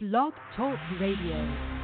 [0.00, 1.77] Blog Talk Radio.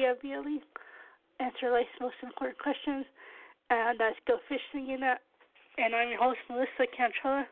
[0.00, 0.58] The BLBLE.
[1.40, 3.04] Answer life's most important questions.
[3.70, 5.20] And that's Go Fishing in that.
[5.78, 7.44] And I'm your host, Melissa Cantrella.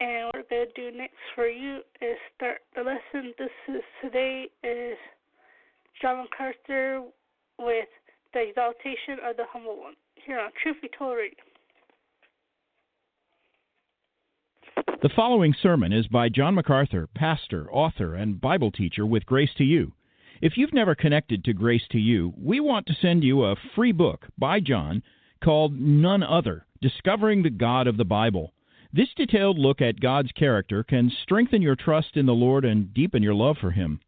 [0.00, 3.32] And what we're going to do next for you is start the lesson.
[3.38, 4.96] This is today is
[6.00, 7.02] John MacArthur
[7.58, 7.88] with
[8.32, 9.94] the exaltation of the humble one.
[10.16, 11.34] Here on Truth Be Told Radio.
[15.02, 19.64] The following sermon is by John MacArthur, pastor, author, and Bible teacher with Grace to
[19.64, 19.92] You.
[20.44, 23.92] If you've never connected to Grace to You, we want to send you a free
[23.92, 25.02] book by John
[25.42, 28.52] called None Other Discovering the God of the Bible.
[28.92, 33.22] This detailed look at God's character can strengthen your trust in the Lord and deepen
[33.22, 34.00] your love for Him.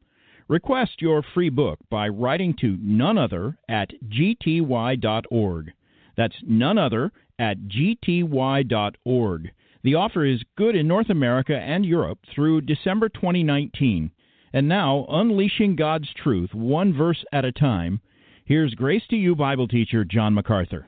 [0.46, 5.72] Request your free book by writing to none other at gty.org.
[6.18, 9.50] That's none other at gty.org.
[9.82, 14.10] The offer is good in North America and Europe through December 2019.
[14.52, 18.00] And now, unleashing God's truth one verse at a time,
[18.44, 20.86] here's Grace to You Bible teacher John MacArthur.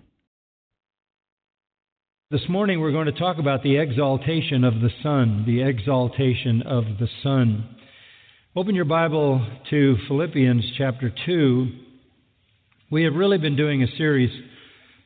[2.30, 6.84] This morning we're going to talk about the exaltation of the Son, the exaltation of
[7.00, 7.76] the Son.
[8.54, 11.68] Open your Bible to Philippians chapter 2.
[12.90, 14.30] We have really been doing a series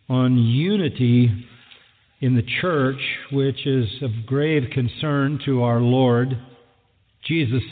[0.08, 1.31] on unity
[2.20, 3.00] in the church,
[3.31, 6.37] which is of grave concern to our Lord.
[7.25, 7.62] Jesus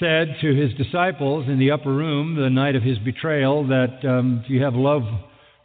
[0.00, 4.40] said to his disciples in the upper room the night of his betrayal that um,
[4.42, 5.02] if you have love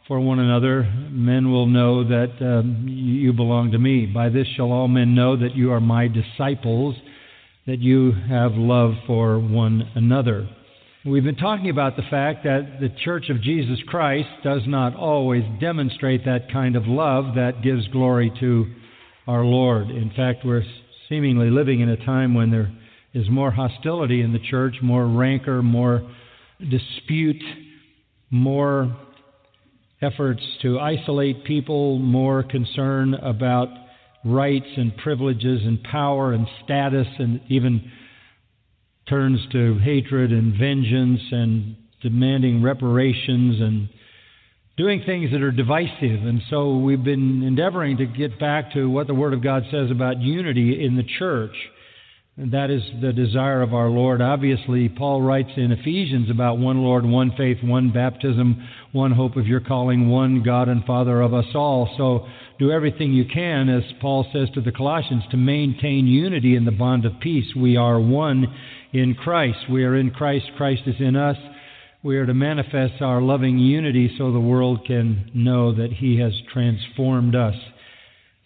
[0.06, 4.04] for one another, men will know that um, you belong to me.
[4.04, 6.94] By this shall all men know that you are my disciples,
[7.66, 10.46] that you have love for one another.
[11.06, 15.44] We've been talking about the fact that the Church of Jesus Christ does not always
[15.60, 18.66] demonstrate that kind of love that gives glory to
[19.26, 19.88] our Lord.
[19.88, 20.64] In fact, we're
[21.08, 22.70] seemingly living in a time when there
[23.14, 26.02] is more hostility in the church, more rancor, more
[26.60, 27.42] dispute,
[28.30, 28.94] more
[30.02, 33.68] efforts to isolate people, more concern about
[34.24, 37.90] rights and privileges and power and status, and even
[39.08, 43.88] turns to hatred and vengeance and demanding reparations and
[44.76, 46.26] doing things that are divisive.
[46.26, 49.90] And so we've been endeavoring to get back to what the Word of God says
[49.90, 51.54] about unity in the church.
[52.38, 54.20] That is the desire of our Lord.
[54.20, 58.62] Obviously, Paul writes in Ephesians about one Lord, one faith, one baptism,
[58.92, 61.88] one hope of your calling, one God and Father of us all.
[61.96, 62.26] So
[62.58, 66.72] do everything you can, as Paul says to the Colossians, to maintain unity in the
[66.72, 67.56] bond of peace.
[67.56, 68.54] We are one
[68.92, 69.70] in Christ.
[69.70, 70.44] We are in Christ.
[70.58, 71.38] Christ is in us.
[72.02, 76.34] We are to manifest our loving unity so the world can know that He has
[76.52, 77.54] transformed us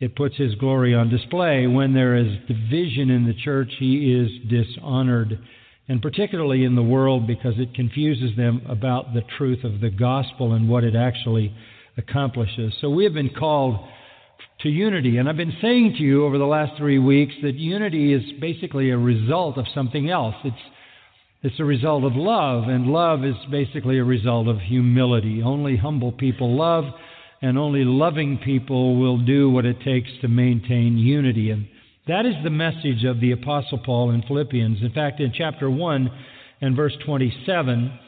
[0.01, 1.67] it puts his glory on display.
[1.67, 5.39] When there is division in the church, he is dishonored,
[5.89, 10.55] and particularly in the world because it confuses them about the truth of the gospel
[10.55, 11.55] and what it actually
[11.99, 12.73] accomplishes.
[12.81, 13.87] So we have been called
[14.63, 18.15] to unity, and I've been saying to you over the last three weeks that unity
[18.15, 20.35] is basically a result of something else.
[20.45, 20.57] It's
[21.43, 25.43] it's a result of love, and love is basically a result of humility.
[25.43, 26.85] Only humble people love
[27.43, 31.51] and only loving people will do what it takes to maintain unity.
[31.51, 31.67] And
[32.07, 34.83] that is the message of the Apostle Paul in Philippians.
[34.83, 36.11] In fact, in chapter 1
[36.61, 37.99] and verse 27,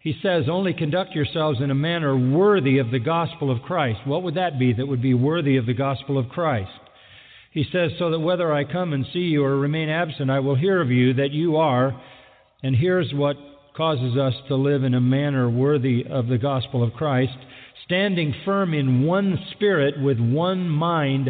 [0.00, 4.00] he says, Only conduct yourselves in a manner worthy of the gospel of Christ.
[4.06, 6.70] What would that be that would be worthy of the gospel of Christ?
[7.52, 10.54] He says, So that whether I come and see you or remain absent, I will
[10.54, 12.00] hear of you that you are.
[12.62, 13.36] And here's what
[13.76, 17.36] causes us to live in a manner worthy of the gospel of Christ
[17.90, 21.28] standing firm in one spirit with one mind,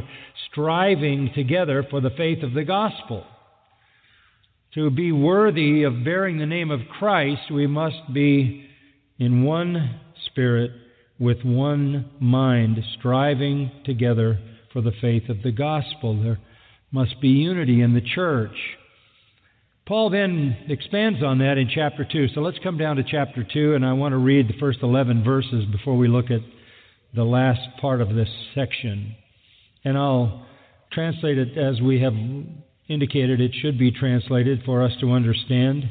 [0.51, 3.25] striving together for the faith of the gospel.
[4.75, 8.69] To be worthy of bearing the name of Christ, we must be
[9.19, 10.71] in one spirit
[11.19, 14.39] with one mind, striving together
[14.71, 16.23] for the faith of the gospel.
[16.23, 16.41] There
[16.93, 18.56] must be unity in the church.
[19.91, 22.29] Paul then expands on that in chapter 2.
[22.33, 25.25] So let's come down to chapter 2, and I want to read the first 11
[25.25, 26.43] verses before we look at
[27.13, 29.17] the last part of this section.
[29.85, 30.47] And I'll
[30.93, 32.13] translate it as we have
[32.89, 35.91] indicated it should be translated for us to understand.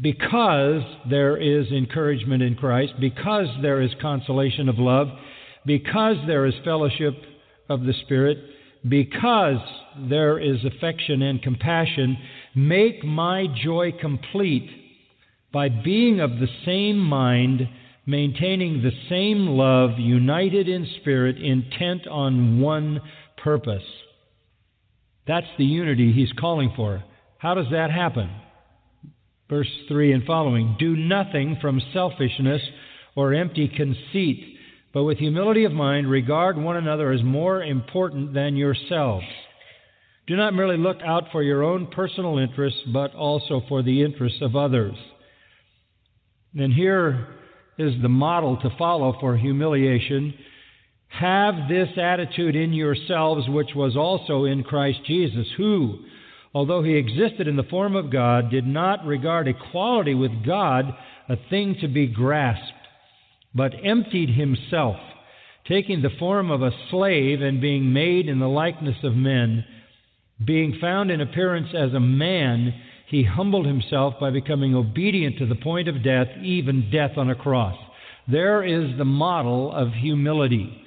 [0.00, 5.06] Because there is encouragement in Christ, because there is consolation of love,
[5.64, 7.14] because there is fellowship
[7.68, 8.38] of the Spirit,
[8.88, 9.60] because
[10.10, 12.16] there is affection and compassion,
[12.54, 14.68] Make my joy complete
[15.52, 17.68] by being of the same mind,
[18.06, 23.00] maintaining the same love, united in spirit, intent on one
[23.42, 23.82] purpose.
[25.26, 27.02] That's the unity he's calling for.
[27.38, 28.30] How does that happen?
[29.48, 32.62] Verse 3 and following Do nothing from selfishness
[33.14, 34.56] or empty conceit,
[34.94, 39.26] but with humility of mind regard one another as more important than yourselves.
[40.26, 44.38] Do not merely look out for your own personal interests, but also for the interests
[44.40, 44.94] of others.
[46.54, 47.26] And here
[47.78, 50.34] is the model to follow for humiliation.
[51.08, 55.98] Have this attitude in yourselves, which was also in Christ Jesus, who,
[56.54, 60.94] although he existed in the form of God, did not regard equality with God
[61.28, 62.72] a thing to be grasped,
[63.54, 64.96] but emptied himself,
[65.66, 69.64] taking the form of a slave and being made in the likeness of men
[70.44, 72.74] being found in appearance as a man,
[73.08, 77.34] he humbled himself by becoming obedient to the point of death, even death on a
[77.34, 77.76] cross.
[78.26, 80.82] There is the model of humility.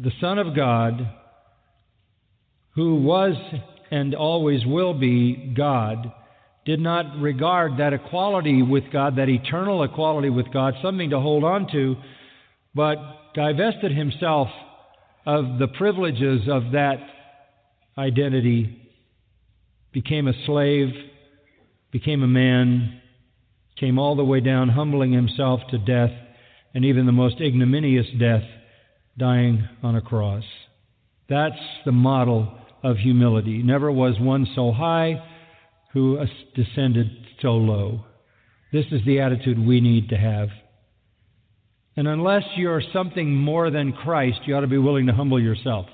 [0.00, 1.08] The Son of God,
[2.74, 3.34] who was
[3.90, 6.12] and always will be God,
[6.64, 11.42] did not regard that equality with God, that eternal equality with God, something to hold
[11.42, 11.96] on to,
[12.74, 12.96] but
[13.34, 14.48] divested himself
[15.26, 16.98] of the privileges of that
[17.98, 18.80] identity,
[19.92, 20.88] became a slave,
[21.90, 23.00] became a man,
[23.78, 26.12] came all the way down, humbling himself to death,
[26.74, 28.44] and even the most ignominious death,
[29.18, 30.44] dying on a cross.
[31.28, 33.62] That's the model of humility.
[33.62, 35.22] Never was one so high
[35.92, 36.18] who
[36.54, 37.10] descended
[37.42, 38.04] so low.
[38.72, 40.48] This is the attitude we need to have.
[41.96, 45.86] And unless you're something more than Christ, you ought to be willing to humble yourself.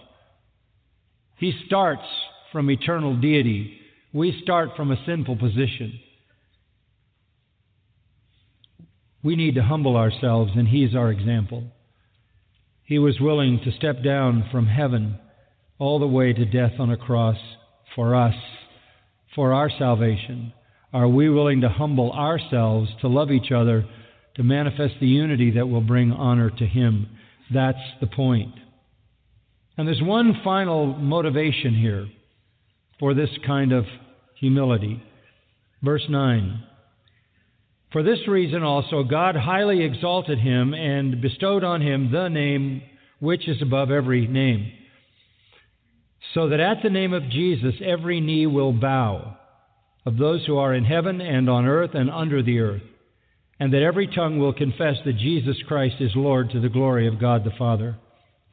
[1.36, 2.04] He starts
[2.52, 3.78] from eternal deity.
[4.12, 5.98] We start from a sinful position.
[9.22, 11.64] We need to humble ourselves, and He's our example.
[12.84, 15.18] He was willing to step down from heaven
[15.78, 17.38] all the way to death on a cross
[17.94, 18.34] for us,
[19.34, 20.52] for our salvation?
[20.92, 23.84] Are we willing to humble ourselves, to love each other,
[24.36, 27.08] to manifest the unity that will bring honor to Him?
[27.52, 28.54] That's the point.
[29.76, 32.06] And there's one final motivation here
[33.00, 33.84] for this kind of
[34.38, 35.02] humility.
[35.82, 36.62] Verse 9.
[37.92, 42.82] For this reason also, God highly exalted him and bestowed on him the name
[43.20, 44.72] which is above every name,
[46.34, 49.36] so that at the name of Jesus every knee will bow,
[50.04, 52.82] of those who are in heaven and on earth and under the earth,
[53.60, 57.20] and that every tongue will confess that Jesus Christ is Lord to the glory of
[57.20, 57.96] God the Father.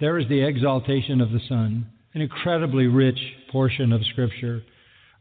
[0.01, 3.19] There is the exaltation of the Son, an incredibly rich
[3.51, 4.63] portion of Scripture,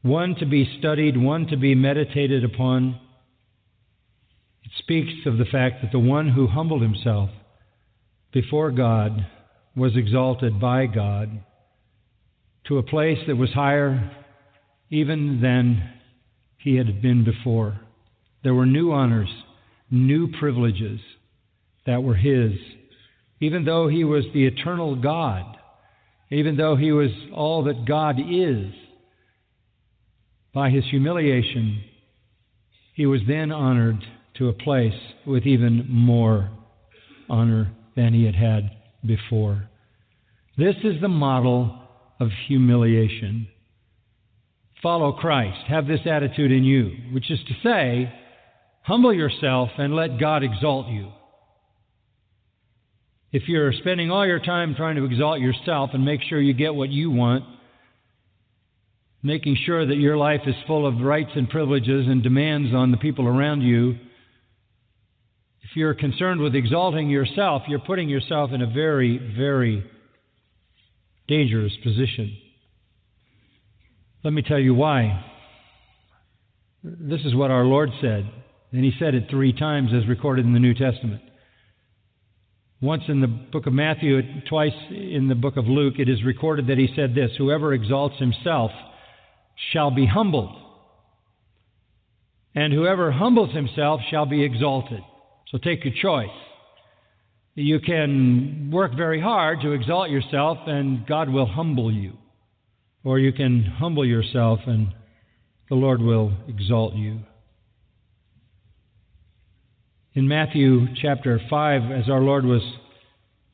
[0.01, 2.99] one to be studied, one to be meditated upon.
[4.65, 7.29] It speaks of the fact that the one who humbled himself
[8.33, 9.27] before God
[9.77, 11.45] was exalted by God
[12.67, 14.11] to a place that was higher
[14.89, 15.91] even than
[16.57, 17.79] he had been before.
[18.43, 19.29] There were new honors,
[19.91, 21.01] new privileges
[21.85, 22.53] that were his
[23.41, 25.57] even though he was the eternal God,
[26.31, 28.73] even though he was all that God is,
[30.53, 31.83] by his humiliation,
[32.95, 34.05] he was then honored
[34.37, 34.95] to a place
[35.27, 36.51] with even more
[37.29, 38.71] honor than he had had
[39.05, 39.69] before.
[40.59, 41.79] This is the model
[42.19, 43.49] of humiliation.
[44.83, 45.67] Follow Christ.
[45.69, 48.13] Have this attitude in you, which is to say,
[48.83, 51.11] humble yourself and let God exalt you.
[53.33, 56.75] If you're spending all your time trying to exalt yourself and make sure you get
[56.75, 57.45] what you want,
[59.23, 62.97] making sure that your life is full of rights and privileges and demands on the
[62.97, 63.97] people around you,
[65.63, 69.85] if you're concerned with exalting yourself, you're putting yourself in a very, very
[71.29, 72.37] dangerous position.
[74.25, 75.25] Let me tell you why.
[76.83, 78.29] This is what our Lord said,
[78.73, 81.23] and He said it three times as recorded in the New Testament.
[82.83, 86.67] Once in the book of Matthew, twice in the book of Luke, it is recorded
[86.69, 88.71] that he said this Whoever exalts himself
[89.73, 90.57] shall be humbled,
[92.55, 95.03] and whoever humbles himself shall be exalted.
[95.51, 96.29] So take your choice.
[97.55, 102.15] You can work very hard to exalt yourself, and God will humble you.
[103.05, 104.95] Or you can humble yourself, and
[105.69, 107.21] the Lord will exalt you.
[110.13, 112.63] In Matthew chapter 5, as our Lord was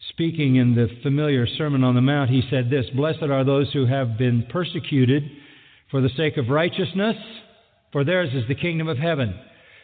[0.09, 3.85] speaking in the familiar Sermon on the Mount, he said this Blessed are those who
[3.85, 5.31] have been persecuted
[5.91, 7.17] for the sake of righteousness,
[7.93, 9.39] for theirs is the kingdom of heaven.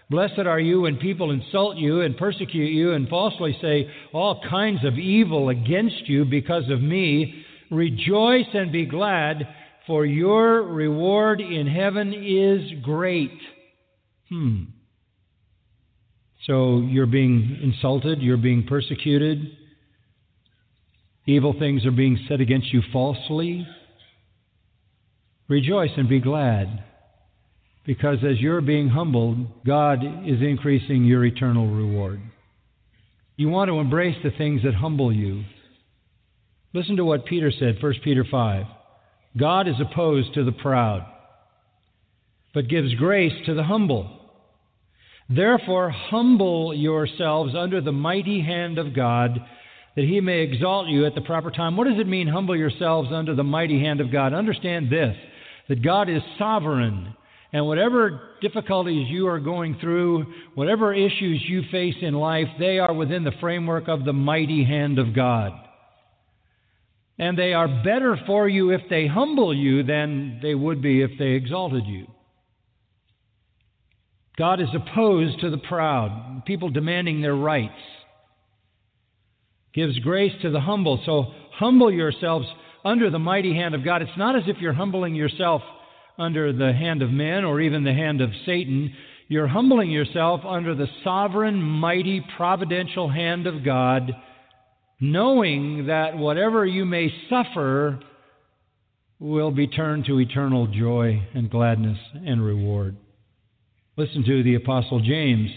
[0.08, 4.82] Blessed are you when people insult you and persecute you and falsely say all kinds
[4.82, 7.44] of evil against you because of me.
[7.70, 9.46] Rejoice and be glad,
[9.86, 13.38] for your reward in heaven is great.
[14.30, 14.62] Hmm.
[16.46, 19.56] So you're being insulted, you're being persecuted,
[21.24, 23.66] evil things are being said against you falsely.
[25.48, 26.82] Rejoice and be glad,
[27.84, 32.20] because as you're being humbled, God is increasing your eternal reward.
[33.36, 35.44] You want to embrace the things that humble you.
[36.72, 38.66] Listen to what Peter said, 1 Peter 5.
[39.36, 41.06] God is opposed to the proud,
[42.52, 44.18] but gives grace to the humble.
[45.28, 49.38] Therefore, humble yourselves under the mighty hand of God,
[49.96, 51.76] that he may exalt you at the proper time.
[51.76, 54.34] What does it mean, humble yourselves under the mighty hand of God?
[54.34, 55.16] Understand this
[55.68, 57.14] that God is sovereign.
[57.54, 60.24] And whatever difficulties you are going through,
[60.54, 64.98] whatever issues you face in life, they are within the framework of the mighty hand
[64.98, 65.52] of God.
[67.18, 71.10] And they are better for you if they humble you than they would be if
[71.18, 72.06] they exalted you.
[74.38, 77.74] God is opposed to the proud, people demanding their rights.
[79.74, 81.02] Gives grace to the humble.
[81.04, 82.46] So humble yourselves
[82.84, 84.02] under the mighty hand of God.
[84.02, 85.62] It's not as if you're humbling yourself
[86.18, 88.94] under the hand of man or even the hand of Satan.
[89.28, 94.12] You're humbling yourself under the sovereign, mighty, providential hand of God,
[95.00, 97.98] knowing that whatever you may suffer
[99.18, 102.96] will be turned to eternal joy and gladness and reward.
[103.94, 105.50] Listen to the Apostle James,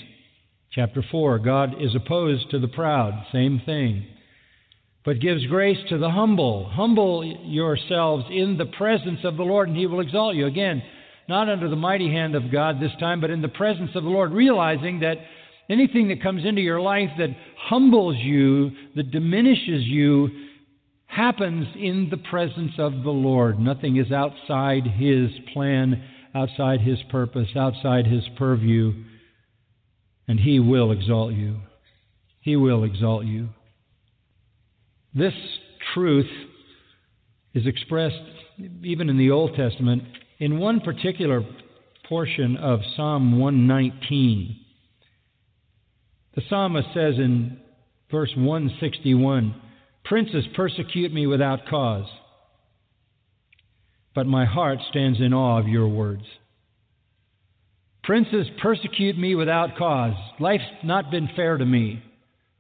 [0.74, 1.40] chapter 4.
[1.40, 4.06] God is opposed to the proud, same thing,
[5.06, 6.70] but gives grace to the humble.
[6.70, 10.48] Humble yourselves in the presence of the Lord, and he will exalt you.
[10.48, 10.84] Again,
[11.30, 14.10] not under the mighty hand of God this time, but in the presence of the
[14.10, 15.16] Lord, realizing that
[15.70, 20.28] anything that comes into your life that humbles you, that diminishes you,
[21.06, 23.62] happens in the presence of the Lord.
[23.62, 26.04] Nothing is outside his plan
[26.36, 28.94] outside His purpose, outside His purview,
[30.28, 31.62] and He will exalt you.
[32.42, 33.50] He will exalt you.
[35.14, 35.34] This
[35.94, 36.30] truth
[37.54, 38.22] is expressed
[38.84, 40.04] even in the Old Testament
[40.40, 41.42] in one particular
[42.08, 44.58] portion of Psalm 119.
[46.36, 47.58] The psalmist says in
[48.12, 49.62] verse 161
[50.04, 52.06] Princes persecute me without cause,
[54.16, 56.24] but my heart stands in awe of your words.
[58.04, 60.14] Princes persecute me without cause.
[60.40, 62.02] Life's not been fair to me.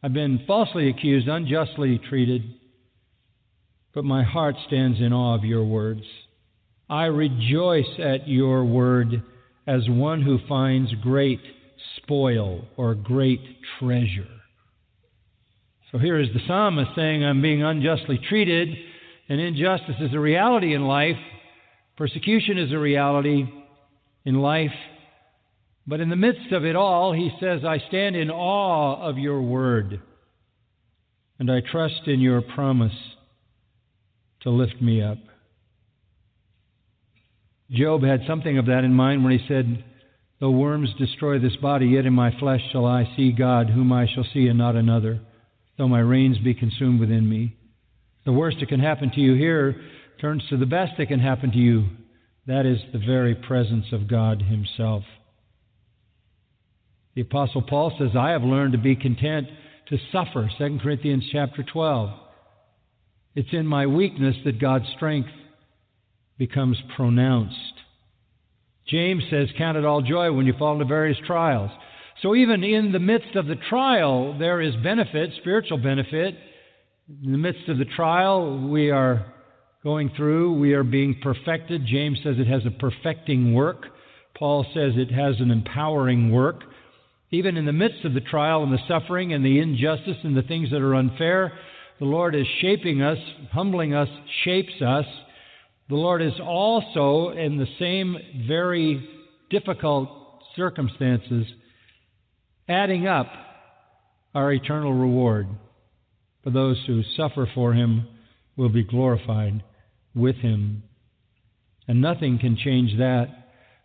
[0.03, 2.43] I've been falsely accused, unjustly treated,
[3.93, 6.03] but my heart stands in awe of your words.
[6.89, 9.23] I rejoice at your word
[9.65, 11.39] as one who finds great
[11.97, 13.41] spoil or great
[13.79, 14.27] treasure.
[15.91, 18.69] So here is the psalmist saying, I'm being unjustly treated,
[19.29, 21.15] and injustice is a reality in life.
[21.97, 23.45] Persecution is a reality
[24.25, 24.73] in life.
[25.87, 29.41] But in the midst of it all, he says, I stand in awe of your
[29.41, 30.01] word,
[31.37, 32.95] and I trust in your promise
[34.41, 35.19] to lift me up.
[37.69, 39.83] Job had something of that in mind when he said,
[40.39, 44.07] Though worms destroy this body, yet in my flesh shall I see God, whom I
[44.13, 45.21] shall see and not another
[45.77, 47.55] though my reins be consumed within me.
[48.25, 49.75] The worst that can happen to you here
[50.19, 51.85] turns to the best that can happen to you.
[52.47, 55.03] That is the very presence of God Himself.
[57.15, 59.47] The Apostle Paul says, I have learned to be content
[59.89, 60.49] to suffer.
[60.57, 62.09] 2 Corinthians chapter 12.
[63.35, 65.29] It's in my weakness that God's strength
[66.37, 67.55] becomes pronounced.
[68.87, 71.71] James says, Count it all joy when you fall into various trials.
[72.21, 76.35] So even in the midst of the trial, there is benefit, spiritual benefit.
[77.23, 79.25] In the midst of the trial, we are
[79.85, 81.85] going through, we are being perfected.
[81.85, 83.85] James says it has a perfecting work.
[84.35, 86.63] Paul says it has an empowering work.
[87.29, 90.41] Even in the midst of the trial and the suffering and the injustice and the
[90.41, 91.53] things that are unfair,
[91.99, 93.19] the Lord is shaping us,
[93.51, 94.09] humbling us,
[94.43, 95.05] shapes us.
[95.87, 98.17] The Lord is also, in the same
[98.47, 99.07] very
[99.51, 100.09] difficult
[100.55, 101.45] circumstances,
[102.67, 103.27] adding up
[104.33, 105.47] our eternal reward.
[106.43, 108.07] For those who suffer for him
[108.57, 109.61] will be glorified
[110.15, 110.83] with him.
[111.87, 113.27] And nothing can change that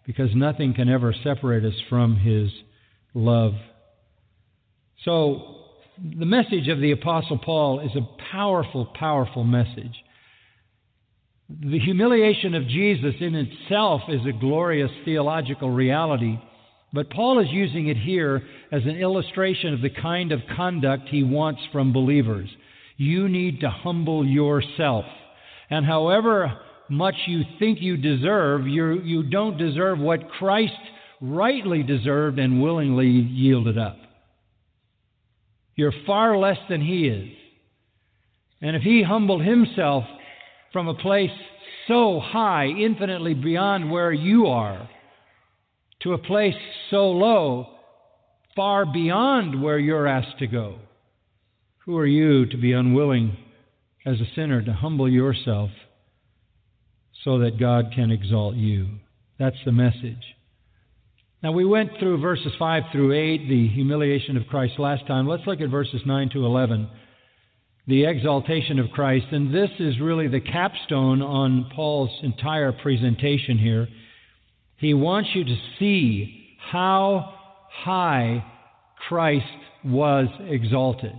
[0.07, 2.51] because nothing can ever separate us from his
[3.15, 3.53] love.
[5.05, 5.57] So,
[6.19, 9.95] the message of the Apostle Paul is a powerful, powerful message.
[11.49, 16.39] The humiliation of Jesus in itself is a glorious theological reality.
[16.93, 21.23] But Paul is using it here as an illustration of the kind of conduct he
[21.23, 22.49] wants from believers.
[22.97, 25.05] You need to humble yourself.
[25.71, 26.53] And however
[26.89, 30.73] much you think you deserve, you, you don't deserve what Christ
[31.21, 33.97] rightly deserved and willingly yielded up.
[35.77, 37.29] You're far less than he is.
[38.61, 40.05] And if he humbled himself
[40.73, 41.31] from a place
[41.87, 44.89] so high, infinitely beyond where you are,
[46.03, 46.55] to a place
[46.91, 47.67] so low,
[48.57, 50.77] far beyond where you're asked to go.
[51.85, 53.37] Who are you to be unwilling
[54.05, 55.71] as a sinner to humble yourself
[57.25, 58.89] so that God can exalt you?
[59.39, 60.37] That's the message.
[61.43, 65.27] Now, we went through verses 5 through 8, the humiliation of Christ last time.
[65.27, 66.89] Let's look at verses 9 to 11,
[67.87, 69.27] the exaltation of Christ.
[69.33, 73.89] And this is really the capstone on Paul's entire presentation here.
[74.77, 77.35] He wants you to see how
[77.71, 78.45] high
[79.09, 79.47] Christ
[79.83, 81.15] was exalted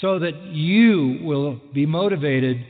[0.00, 2.64] so that you will be motivated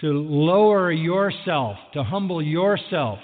[0.00, 3.18] to lower yourself, to humble yourself,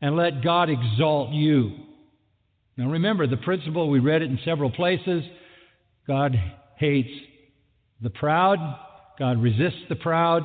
[0.00, 1.72] and let God exalt you.
[2.76, 5.22] Now remember the principle, we read it in several places.
[6.06, 6.34] God
[6.76, 7.10] hates
[8.00, 8.58] the proud,
[9.18, 10.42] God resists the proud,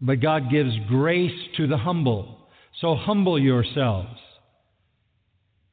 [0.00, 2.48] but God gives grace to the humble.
[2.80, 4.18] So humble yourselves.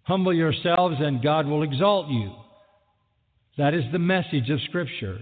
[0.03, 2.33] Humble yourselves, and God will exalt you.
[3.59, 5.19] That is the message of Scripture.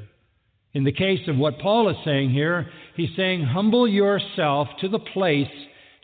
[0.75, 4.99] In the case of what Paul is saying here, he's saying, Humble yourself to the
[4.99, 5.47] place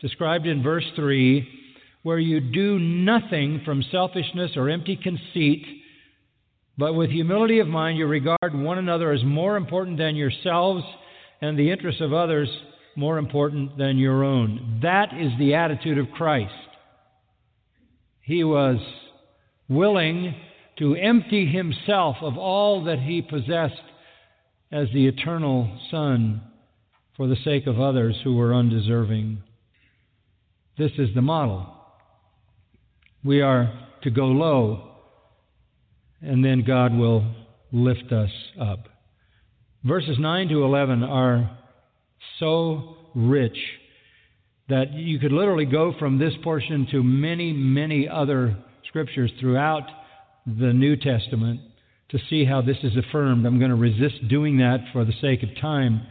[0.00, 1.46] described in verse 3
[2.02, 5.64] where you do nothing from selfishness or empty conceit,
[6.76, 10.82] but with humility of mind you regard one another as more important than yourselves
[11.40, 12.48] and the interests of others
[12.96, 14.80] more important than your own.
[14.82, 16.52] That is the attitude of Christ.
[18.22, 18.78] He was
[19.68, 20.34] willing
[20.78, 23.74] to empty himself of all that he possessed
[24.72, 26.42] as the eternal Son
[27.16, 29.38] for the sake of others who were undeserving.
[30.76, 31.72] This is the model.
[33.24, 34.90] We are to go low,
[36.20, 37.24] and then God will
[37.72, 38.88] lift us up.
[39.84, 41.58] Verses 9 to 11 are
[42.40, 43.56] so rich
[44.68, 48.56] that you could literally go from this portion to many, many other
[48.88, 49.84] scriptures throughout
[50.46, 51.60] the New Testament
[52.10, 53.46] to see how this is affirmed.
[53.46, 56.06] I'm going to resist doing that for the sake of time,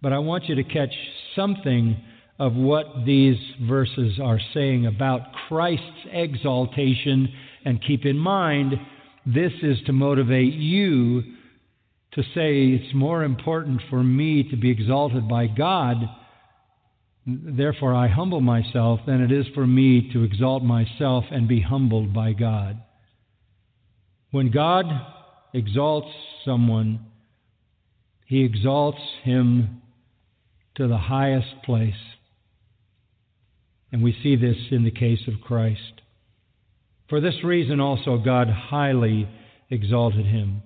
[0.00, 0.92] but I want you to catch
[1.34, 1.96] something
[2.38, 7.28] of what these verses are saying about Christ's exaltation.
[7.64, 8.74] And keep in mind,
[9.24, 11.22] this is to motivate you
[12.12, 15.96] to say it's more important for me to be exalted by God,
[17.26, 22.12] therefore I humble myself, than it is for me to exalt myself and be humbled
[22.12, 22.82] by God.
[24.32, 24.86] When God
[25.54, 26.08] exalts
[26.44, 27.06] someone,
[28.26, 29.82] he exalts him
[30.74, 31.94] to the highest place.
[33.92, 36.00] And we see this in the case of Christ.
[37.10, 39.28] For this reason also God highly
[39.68, 40.62] exalted him.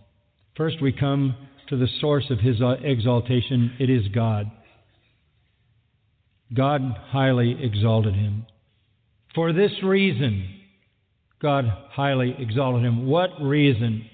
[0.56, 1.34] First, we come
[1.68, 4.48] to the source of his uh, exaltation it is God.
[6.54, 8.46] God highly exalted him.
[9.34, 10.55] For this reason,
[11.40, 13.06] God highly exalted him.
[13.06, 14.08] What reason?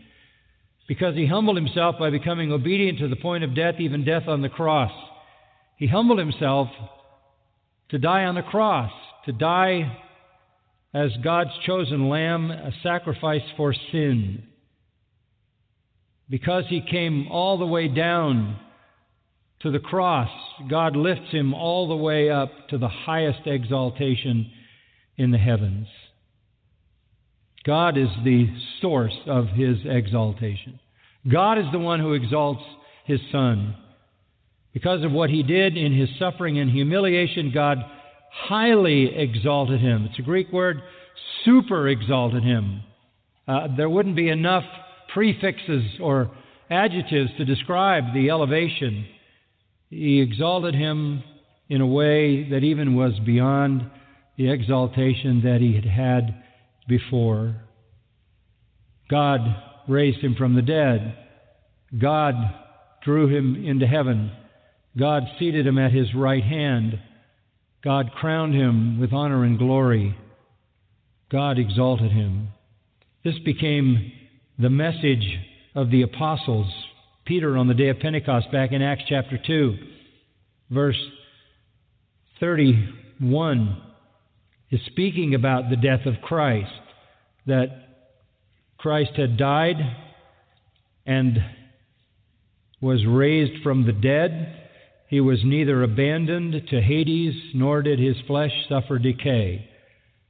[0.89, 4.43] Because he humbled himself by becoming obedient to the point of death, even death on
[4.43, 4.93] the cross.
[5.77, 6.69] He humbled himself
[7.91, 8.93] to die on the cross,
[9.27, 9.99] to die
[10.95, 14.43] as God's chosen lamb, a sacrifice for sin.
[16.29, 18.59] Because he came all the way down
[19.61, 20.31] to the cross,
[20.69, 24.51] God lifts him all the way up to the highest exaltation
[25.17, 25.87] in the heavens.
[27.65, 28.49] God is the
[28.81, 30.81] source of his exaltation.
[31.31, 32.63] God is the one who exalts
[33.05, 33.77] his Son.
[34.73, 37.79] Because of what he did in his suffering and humiliation, God
[38.33, 40.07] highly exalted him.
[40.11, 40.83] It's a Greek word,
[41.45, 42.83] super exalted him.
[43.47, 44.65] Uh, there wouldn't be enough
[45.13, 46.31] prefixes or
[46.71, 49.07] adjectives to describe the elevation.
[49.91, 51.23] He exalted him
[51.69, 53.89] in a way that even was beyond
[54.39, 56.42] the exaltation that he had had
[56.89, 57.57] before.
[59.11, 59.41] God
[59.89, 61.17] raised him from the dead.
[62.01, 62.35] God
[63.05, 64.33] drew him into heaven.
[64.99, 66.99] God seated him at his right hand.
[67.85, 70.17] God crowned him with honor and glory.
[71.31, 72.49] God exalted him.
[73.25, 74.13] This became
[74.59, 75.39] the message
[75.75, 76.71] of the apostles.
[77.25, 79.77] Peter, on the day of Pentecost, back in Acts chapter 2,
[80.71, 81.01] verse
[82.41, 83.81] 31,
[84.73, 86.73] is speaking about the death of Christ,
[87.47, 87.69] that
[88.79, 89.77] Christ had died
[91.07, 91.39] and
[92.81, 94.61] was raised from the dead.
[95.09, 99.69] He was neither abandoned to Hades, nor did his flesh suffer decay.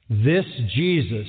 [0.09, 1.27] This Jesus,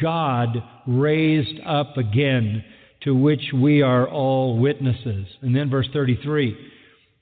[0.00, 0.56] God
[0.86, 2.64] raised up again,
[3.02, 5.26] to which we are all witnesses.
[5.42, 6.56] And then verse 33.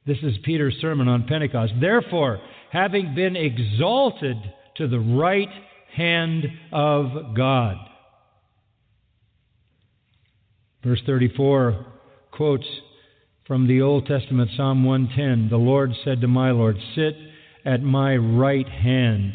[0.06, 1.72] This is Peter's sermon on Pentecost.
[1.80, 4.36] Therefore, having been exalted
[4.76, 5.48] to the right
[5.94, 7.76] hand of God.
[10.82, 11.86] Verse 34
[12.32, 12.66] quotes
[13.46, 17.14] from the Old Testament, Psalm 110 The Lord said to my Lord, Sit
[17.64, 19.34] at my right hand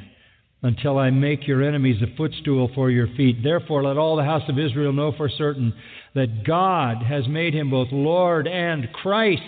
[0.61, 3.37] until I make your enemies a footstool for your feet.
[3.43, 5.73] Therefore, let all the house of Israel know for certain
[6.15, 9.41] that God has made him both Lord and Christ,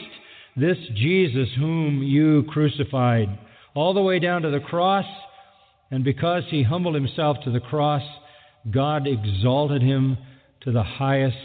[0.55, 3.37] this Jesus whom you crucified.
[3.73, 5.05] All the way down to the cross,
[5.91, 8.03] and because he humbled himself to the cross,
[8.69, 10.17] God exalted him
[10.61, 11.37] to the highest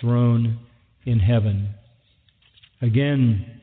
[0.00, 0.58] throne
[1.04, 1.74] in heaven.
[2.80, 3.60] Again,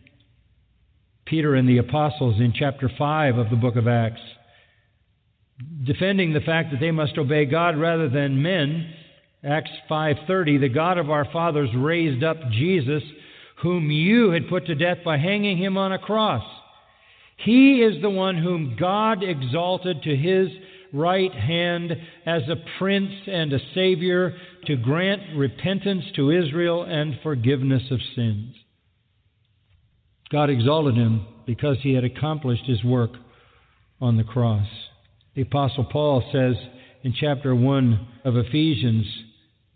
[1.25, 4.21] Peter and the apostles in chapter 5 of the book of Acts
[5.85, 8.93] defending the fact that they must obey God rather than men.
[9.43, 13.03] Acts 5:30 The God of our fathers raised up Jesus
[13.57, 16.43] whom you had put to death by hanging him on a cross.
[17.43, 20.49] He is the one whom God exalted to his
[20.93, 21.91] right hand
[22.25, 28.55] as a prince and a savior to grant repentance to Israel and forgiveness of sins.
[30.31, 33.11] God exalted him because he had accomplished his work
[33.99, 34.67] on the cross.
[35.35, 36.55] The Apostle Paul says
[37.03, 39.05] in chapter 1 of Ephesians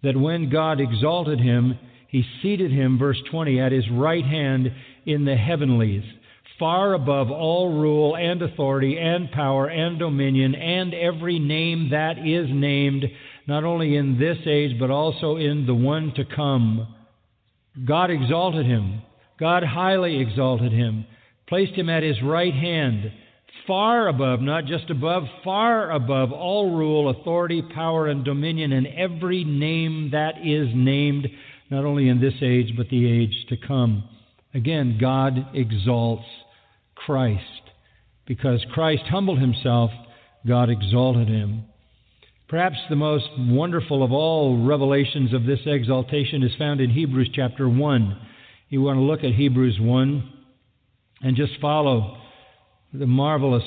[0.04, 4.72] that when God exalted him, he seated him, verse 20, at his right hand
[5.06, 6.04] in the heavenlies,
[6.60, 12.48] far above all rule and authority and power and dominion and every name that is
[12.52, 13.06] named,
[13.48, 16.96] not only in this age, but also in the one to come.
[17.86, 19.02] God exalted him.
[19.40, 21.06] God highly exalted him,
[21.48, 23.12] placed him at his right hand
[23.68, 29.44] far above, not just above, far above all rule, authority, power, and dominion, and every
[29.44, 31.28] name that is named,
[31.70, 34.04] not only in this age, but the age to come.
[34.54, 36.26] Again, God exalts
[37.06, 37.44] Christ.
[38.26, 39.92] Because Christ humbled himself,
[40.48, 41.66] God exalted him.
[42.48, 47.68] Perhaps the most wonderful of all revelations of this exaltation is found in Hebrews chapter
[47.68, 48.22] 1.
[48.70, 50.34] You want to look at Hebrews 1
[51.22, 52.18] and just follow
[52.94, 53.64] the marvelous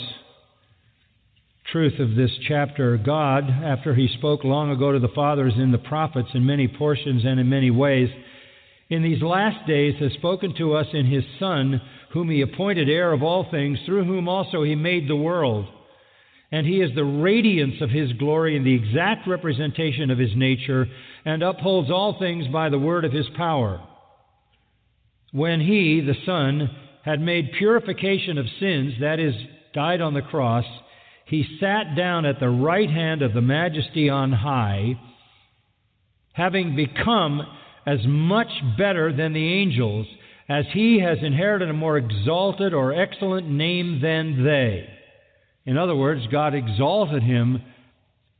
[1.72, 2.96] truth of this chapter.
[2.96, 7.24] God, after He spoke long ago to the fathers in the prophets in many portions
[7.24, 8.08] and in many ways,
[8.88, 11.80] in these last days has spoken to us in His Son,
[12.12, 15.66] whom He appointed heir of all things, through whom also He made the world.
[16.50, 20.86] And He is the radiance of His glory and the exact representation of His nature,
[21.24, 23.80] and upholds all things by the word of His power.
[25.32, 26.70] When He, the Son,
[27.04, 29.34] had made purification of sins, that is,
[29.74, 30.64] died on the cross,
[31.28, 34.98] he sat down at the right hand of the majesty on high,
[36.32, 37.42] having become
[37.86, 40.06] as much better than the angels,
[40.48, 44.88] as he has inherited a more exalted or excellent name than they.
[45.66, 47.62] In other words, God exalted him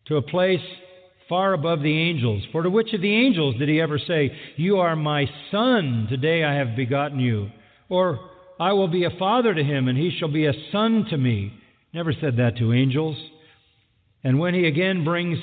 [0.06, 0.62] to a place
[1.28, 2.42] far above the angels.
[2.52, 6.42] For to which of the angels did he ever say, You are my son, today
[6.42, 7.50] I have begotten you?
[7.90, 8.18] Or,
[8.58, 11.52] I will be a father to him, and he shall be a son to me.
[11.92, 13.16] Never said that to angels.
[14.24, 15.38] And when he again brings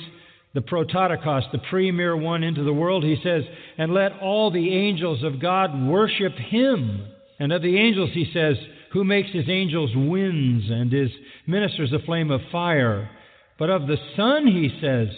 [0.56, 3.44] the prototokos, the premier one, into the world, he says,
[3.76, 7.06] And let all the angels of God worship him.
[7.38, 8.56] And of the angels, he says,
[8.94, 11.10] Who makes his angels winds and his
[11.46, 13.10] ministers a flame of fire.
[13.58, 15.08] But of the Son, he says,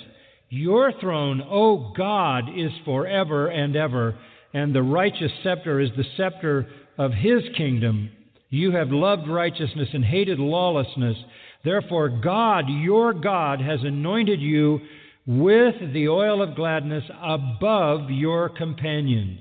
[0.48, 4.18] Your throne, O God, is forever and ever,
[4.52, 6.66] and the righteous scepter is the scepter
[6.98, 8.10] of his kingdom.
[8.50, 11.16] You have loved righteousness and hated lawlessness.
[11.64, 14.80] Therefore, God, your God, has anointed you
[15.28, 19.40] with the oil of gladness above your companions,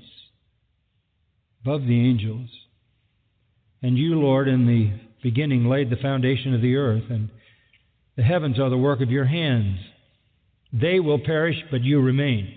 [1.64, 2.50] above the angels.
[3.80, 7.30] And you, Lord, in the beginning laid the foundation of the earth, and
[8.18, 9.78] the heavens are the work of your hands.
[10.74, 12.54] They will perish, but you remain.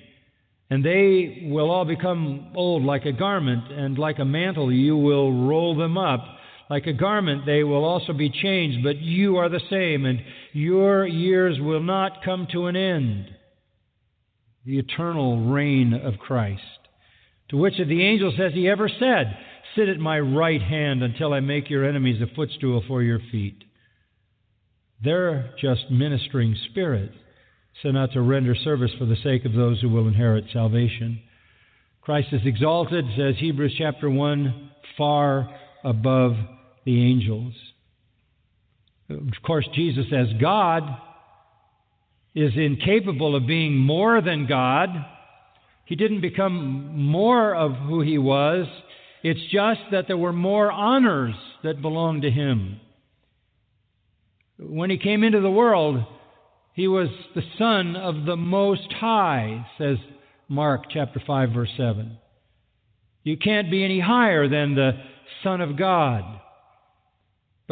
[0.69, 5.47] And they will all become old like a garment, and like a mantle you will
[5.47, 6.19] roll them up.
[6.71, 10.21] Like a garment they will also be changed, but you are the same, and
[10.53, 13.25] your years will not come to an end.
[14.65, 16.61] The eternal reign of Christ.
[17.49, 19.37] To which the angels has he ever said,
[19.75, 23.65] Sit at my right hand until I make your enemies a footstool for your feet?
[25.03, 27.15] They're just ministering spirits
[27.83, 31.19] sent out to render service for the sake of those who will inherit salvation.
[31.99, 35.53] Christ is exalted, says Hebrews chapter 1, far
[35.83, 36.35] above
[36.85, 37.53] the angels.
[39.09, 40.83] Of course, Jesus, as God,
[42.33, 44.89] is incapable of being more than God.
[45.85, 48.67] He didn't become more of who he was.
[49.23, 52.79] It's just that there were more honors that belonged to him.
[54.57, 56.03] When he came into the world,
[56.73, 59.97] he was the Son of the Most High, says
[60.47, 62.17] Mark chapter 5, verse 7.
[63.23, 64.91] You can't be any higher than the
[65.43, 66.40] Son of God.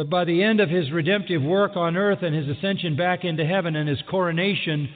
[0.00, 3.44] But by the end of his redemptive work on earth and his ascension back into
[3.44, 4.88] heaven and his coronation,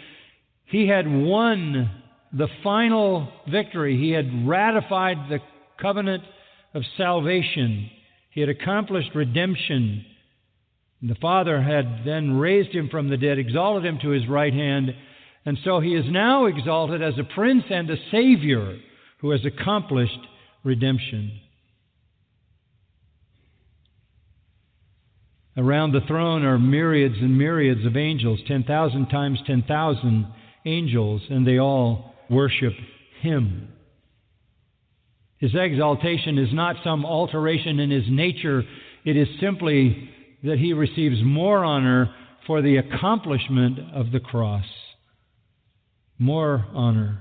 [0.64, 1.90] he had won
[2.32, 3.98] the final victory.
[3.98, 5.40] He had ratified the
[5.78, 6.22] covenant
[6.72, 7.90] of salvation.
[8.30, 10.06] He had accomplished redemption.
[11.02, 14.94] The Father had then raised him from the dead, exalted him to his right hand,
[15.44, 18.78] and so he is now exalted as a prince and a savior
[19.18, 20.20] who has accomplished
[20.64, 21.40] redemption.
[25.56, 30.26] Around the throne are myriads and myriads of angels, 10,000 times 10,000
[30.64, 32.72] angels, and they all worship
[33.20, 33.68] him.
[35.38, 38.64] His exaltation is not some alteration in his nature,
[39.04, 40.10] it is simply
[40.42, 42.12] that he receives more honor
[42.46, 44.64] for the accomplishment of the cross.
[46.18, 47.20] More honor.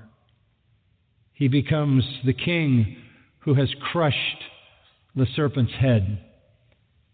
[1.33, 2.97] He becomes the king
[3.39, 4.43] who has crushed
[5.15, 6.19] the serpent's head.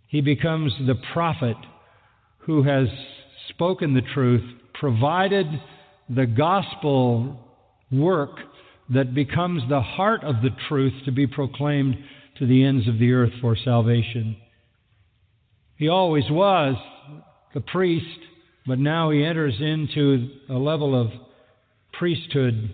[0.09, 1.55] He becomes the prophet
[2.39, 2.87] who has
[3.49, 4.43] spoken the truth,
[4.73, 5.45] provided
[6.09, 7.39] the gospel
[7.91, 8.31] work
[8.89, 11.95] that becomes the heart of the truth to be proclaimed
[12.39, 14.35] to the ends of the earth for salvation.
[15.77, 16.75] He always was
[17.53, 18.19] the priest,
[18.65, 21.11] but now he enters into a level of
[21.93, 22.73] priesthood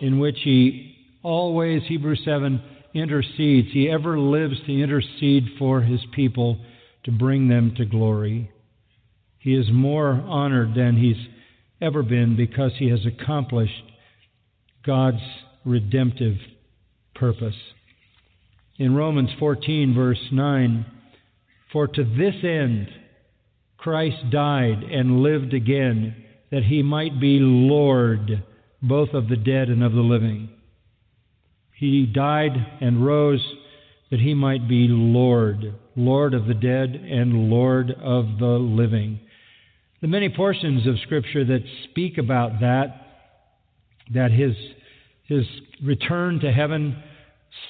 [0.00, 2.62] in which he always, Hebrews 7,
[2.94, 3.68] intercedes.
[3.72, 6.58] He ever lives to intercede for his people
[7.04, 8.50] to bring them to glory.
[9.38, 11.26] He is more honored than he's
[11.80, 13.82] ever been because he has accomplished
[14.84, 15.22] God's
[15.64, 16.36] redemptive
[17.14, 17.56] purpose.
[18.78, 20.86] In Romans 14, verse 9,
[21.72, 22.88] for to this end
[23.82, 26.14] Christ died and lived again,
[26.52, 28.44] that he might be Lord
[28.80, 30.50] both of the dead and of the living.
[31.82, 33.44] He died and rose
[34.12, 39.18] that he might be Lord, Lord of the dead and Lord of the living.
[40.00, 42.86] The many portions of Scripture that speak about that,
[44.14, 44.54] that his,
[45.24, 45.44] his
[45.82, 47.02] return to heaven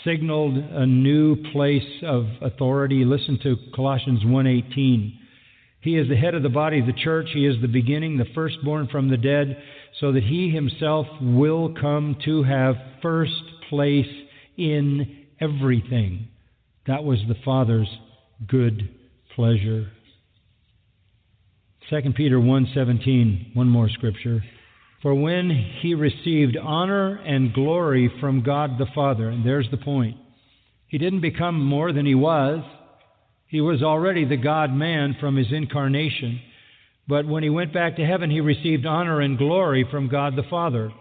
[0.05, 3.07] signaled a new place of authority.
[3.07, 5.15] Listen to Colossians 1:18.
[5.81, 7.31] He is the head of the body of the church.
[7.33, 9.57] He is the beginning, the firstborn from the dead,
[10.01, 14.05] so that he himself will come to have first place
[14.59, 16.29] in everything.
[16.87, 17.89] That was the Father's
[18.47, 18.87] good
[19.35, 19.87] pleasure.
[21.89, 24.45] 2 Peter 1:17, one more scripture.
[25.01, 25.49] For when
[25.81, 30.19] he received honor and glory from God the Father, and there's the point.
[30.89, 32.63] He didn't become more than he was.
[33.47, 36.41] He was already the God man from his incarnation.
[37.09, 40.51] But when he went back to heaven, he received honor and glory from God the
[40.51, 40.93] Father.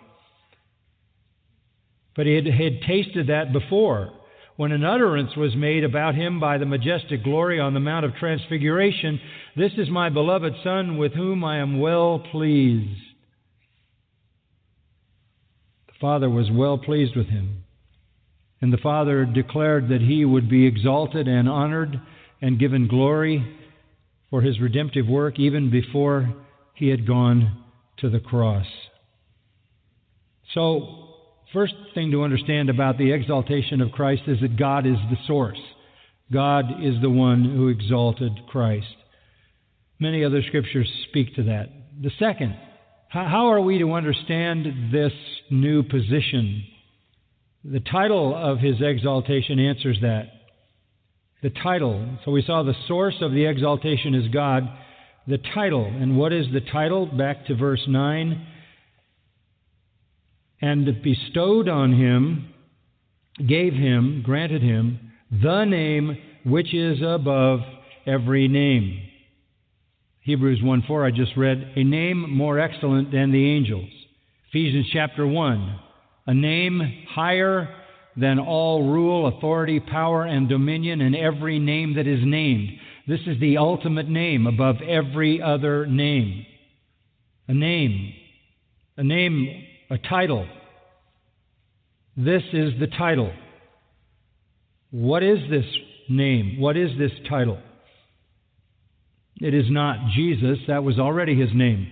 [2.15, 4.11] But he had, had tasted that before.
[4.57, 8.15] When an utterance was made about him by the majestic glory on the Mount of
[8.15, 9.19] Transfiguration,
[9.55, 12.99] This is my beloved Son with whom I am well pleased.
[15.87, 17.63] The Father was well pleased with him.
[18.61, 21.99] And the Father declared that he would be exalted and honored
[22.41, 23.57] and given glory
[24.29, 26.33] for his redemptive work even before
[26.75, 27.63] he had gone
[27.97, 28.65] to the cross.
[30.53, 31.00] So,
[31.53, 35.59] first thing to understand about the exaltation of Christ is that God is the source.
[36.31, 38.87] God is the one who exalted Christ.
[39.99, 41.69] Many other scriptures speak to that.
[42.01, 42.55] The second,
[43.09, 45.11] how are we to understand this
[45.49, 46.63] new position?
[47.63, 50.31] The title of his exaltation answers that.
[51.43, 52.17] The title.
[52.23, 54.63] So we saw the source of the exaltation is God.
[55.27, 55.85] The title.
[55.85, 57.05] And what is the title?
[57.05, 58.47] Back to verse 9.
[60.61, 62.53] And bestowed on him,
[63.47, 67.61] gave him, granted him, the name which is above
[68.05, 69.01] every name.
[70.21, 73.89] Hebrews 1 4, I just read, a name more excellent than the angels.
[74.49, 75.79] Ephesians chapter 1,
[76.27, 77.69] a name higher
[78.17, 82.69] than all rule, authority, power, and dominion, and every name that is named.
[83.07, 86.45] This is the ultimate name above every other name.
[87.47, 88.13] A name,
[88.97, 90.47] a name, a title.
[92.15, 93.31] This is the title.
[94.89, 95.65] What is this
[96.09, 96.59] name?
[96.59, 97.59] What is this title?
[99.35, 101.91] It is not Jesus, that was already his name.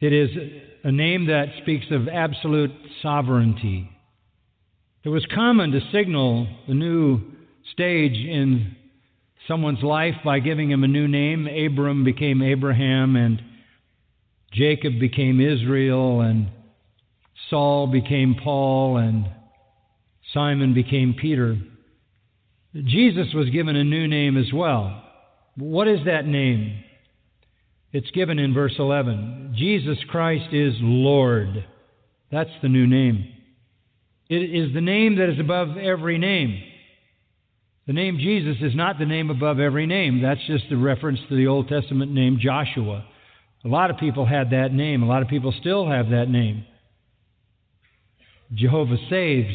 [0.00, 0.30] It is
[0.82, 3.88] a name that speaks of absolute sovereignty.
[5.04, 7.20] It was common to signal the new
[7.72, 8.74] stage in
[9.46, 11.46] someone's life by giving him a new name.
[11.46, 13.42] Abram became Abraham, and
[14.52, 16.48] Jacob became Israel, and
[17.50, 19.26] Saul became Paul, and
[20.32, 21.58] Simon became Peter.
[22.74, 25.02] Jesus was given a new name as well.
[25.56, 26.84] What is that name?
[27.92, 29.54] It's given in verse 11.
[29.56, 31.64] Jesus Christ is Lord.
[32.30, 33.32] That's the new name.
[34.28, 36.62] It is the name that is above every name.
[37.86, 40.20] The name Jesus is not the name above every name.
[40.20, 43.06] That's just a reference to the Old Testament name Joshua.
[43.64, 45.02] A lot of people had that name.
[45.02, 46.64] A lot of people still have that name.
[48.54, 49.54] Jehovah saves.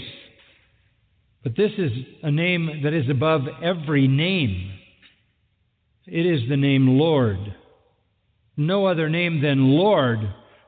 [1.43, 4.71] But this is a name that is above every name.
[6.05, 7.55] It is the name Lord.
[8.55, 10.19] No other name than Lord,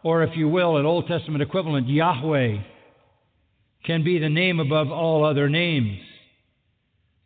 [0.04, 2.58] or if you will, an Old Testament equivalent, Yahweh,
[3.86, 6.00] can be the name above all other names.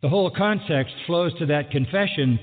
[0.02, 2.38] The whole context flows to that confession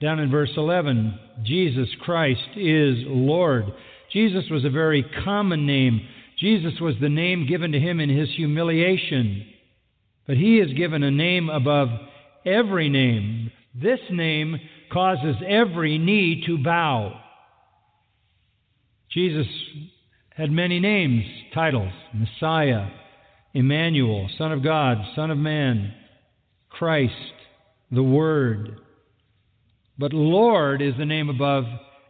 [0.00, 3.64] down in verse 11 Jesus Christ is Lord.
[4.12, 6.00] Jesus was a very common name.
[6.38, 9.44] Jesus was the name given to him in his humiliation.
[10.26, 11.88] But he is given a name above
[12.46, 13.50] every name.
[13.74, 14.56] This name
[14.92, 17.20] causes every knee to bow.
[19.10, 19.46] Jesus
[20.30, 21.24] had many names,
[21.54, 22.88] titles Messiah,
[23.54, 25.94] Emmanuel, Son of God, Son of Man,
[26.70, 27.12] Christ,
[27.90, 28.80] the Word.
[29.98, 31.64] But Lord is the name above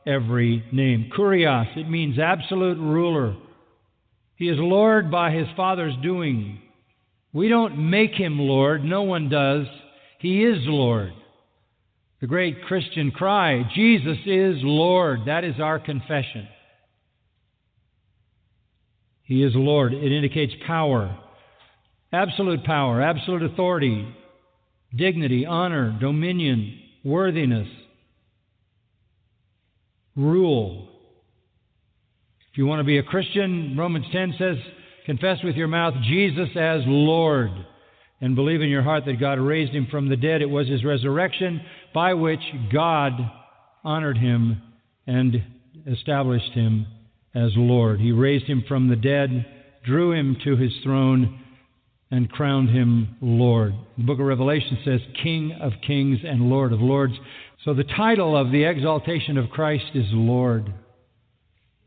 [0.07, 1.11] every name.
[1.17, 3.37] Kurios, it means absolute ruler.
[4.37, 6.61] He is Lord by his Father's doing.
[7.33, 9.67] We don't make him Lord, no one does.
[10.21, 11.13] He is Lord.
[12.21, 15.21] The great Christian cry, Jesus is Lord.
[15.27, 16.49] That is our confession.
[19.23, 19.93] He is Lord.
[19.93, 21.17] It indicates power,
[22.13, 24.09] absolute power, absolute authority,
[24.97, 27.69] dignity, honor, dominion, worthiness,
[30.19, 30.89] rule.
[32.53, 34.57] If you want to be a Christian, Romans 10 says,
[35.07, 37.51] confess with your mouth Jesus as Lord
[38.21, 40.43] and believe in your heart that God raised him from the dead.
[40.43, 41.61] It was his resurrection
[41.95, 42.41] by which
[42.73, 43.13] God
[43.85, 44.61] honored him
[45.07, 45.37] and
[45.87, 46.87] established him
[47.35, 48.01] as Lord.
[48.01, 49.47] He raised him from the dead,
[49.85, 51.41] drew him to his throne,
[52.11, 53.75] and crowned him Lord.
[53.97, 57.15] The book of Revelation says, King of kings and Lord of lords.
[57.65, 60.73] So the title of the exaltation of Christ is Lord.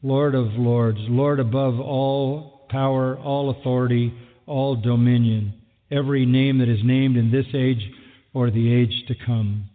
[0.03, 4.13] Lord of lords, Lord above all power, all authority,
[4.45, 5.53] all dominion,
[5.89, 7.89] every name that is named in this age
[8.34, 9.69] or the age to come.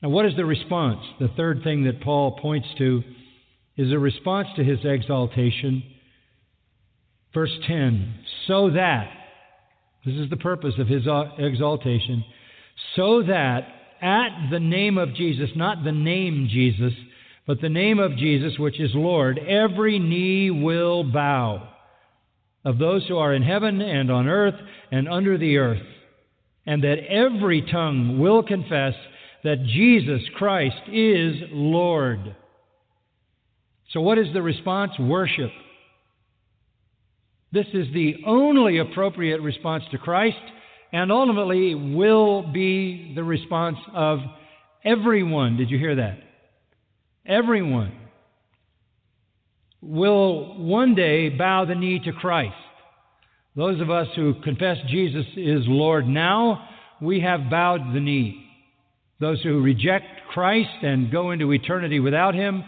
[0.00, 1.00] Now, what is the response?
[1.18, 3.02] The third thing that Paul points to
[3.76, 5.82] is a response to his exaltation.
[7.34, 8.14] Verse 10
[8.46, 9.10] So that,
[10.04, 12.24] this is the purpose of his uh, exaltation,
[12.94, 13.62] so that
[14.02, 16.92] at the name of Jesus, not the name Jesus,
[17.46, 21.68] but the name of Jesus, which is Lord, every knee will bow
[22.64, 24.54] of those who are in heaven and on earth
[24.90, 25.82] and under the earth,
[26.66, 28.94] and that every tongue will confess
[29.44, 32.36] that Jesus Christ is Lord.
[33.90, 34.92] So, what is the response?
[34.98, 35.50] Worship.
[37.52, 40.38] This is the only appropriate response to Christ,
[40.92, 44.18] and ultimately will be the response of
[44.84, 45.56] everyone.
[45.56, 46.18] Did you hear that?
[47.26, 47.92] Everyone
[49.80, 52.54] will one day bow the knee to Christ.
[53.56, 56.68] Those of us who confess Jesus is Lord now,
[57.00, 58.46] we have bowed the knee.
[59.20, 62.64] Those who reject Christ and go into eternity without Him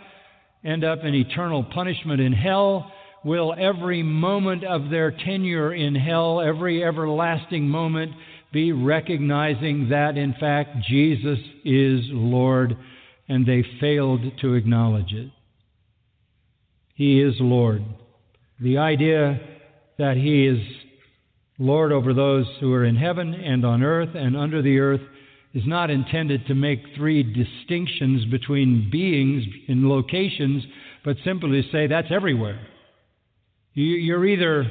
[0.64, 2.92] end up in eternal punishment in hell.
[3.24, 8.12] Will every moment of their tenure in hell, every everlasting moment,
[8.52, 12.76] be recognizing that, in fact, Jesus is Lord,
[13.28, 15.30] and they failed to acknowledge it?
[16.94, 17.82] He is Lord.
[18.60, 19.40] The idea
[19.98, 20.58] that He is
[21.58, 25.00] Lord over those who are in heaven and on earth and under the earth
[25.54, 30.64] is not intended to make three distinctions between beings in locations,
[31.04, 32.60] but simply to say that's everywhere.
[33.74, 34.70] You're either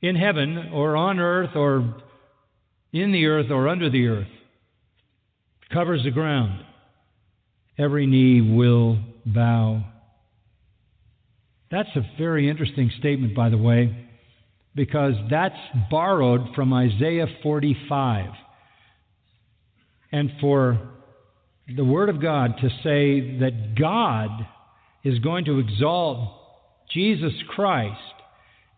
[0.00, 2.02] in heaven or on earth or
[2.92, 4.28] in the earth or under the earth.
[5.62, 6.64] It covers the ground.
[7.78, 9.84] Every knee will bow
[11.70, 14.08] that's a very interesting statement, by the way,
[14.74, 15.54] because that's
[15.88, 18.30] borrowed from Isaiah 45.
[20.10, 20.80] And for
[21.76, 24.30] the Word of God to say that God
[25.04, 26.28] is going to exalt
[26.92, 27.98] Jesus Christ,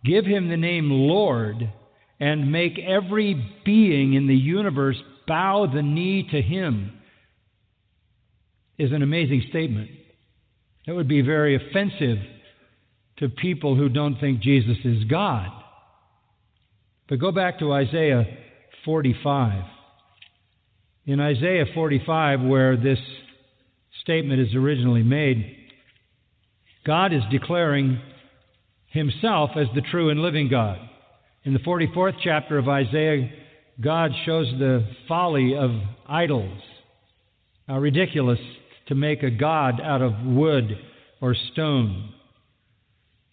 [0.05, 1.73] give him the name Lord,
[2.21, 3.35] and make every
[3.65, 4.97] being in the universe
[5.27, 6.93] bow the knee to him
[8.79, 9.91] is an amazing statement.
[10.87, 12.19] That would be very offensive
[13.19, 15.49] to people who don't think Jesus is God.
[17.09, 18.25] But go back to Isaiah
[18.85, 19.65] 45.
[21.07, 22.99] In Isaiah 45, where this
[24.03, 25.57] statement is originally made,
[26.85, 28.01] God is declaring
[28.87, 30.79] himself as the true and living God.
[31.45, 33.31] In the 44th chapter of Isaiah,
[33.81, 35.71] God shows the folly of
[36.07, 36.61] idols.
[37.67, 38.39] How ridiculous
[38.89, 40.77] to make a God out of wood
[41.21, 42.13] or stone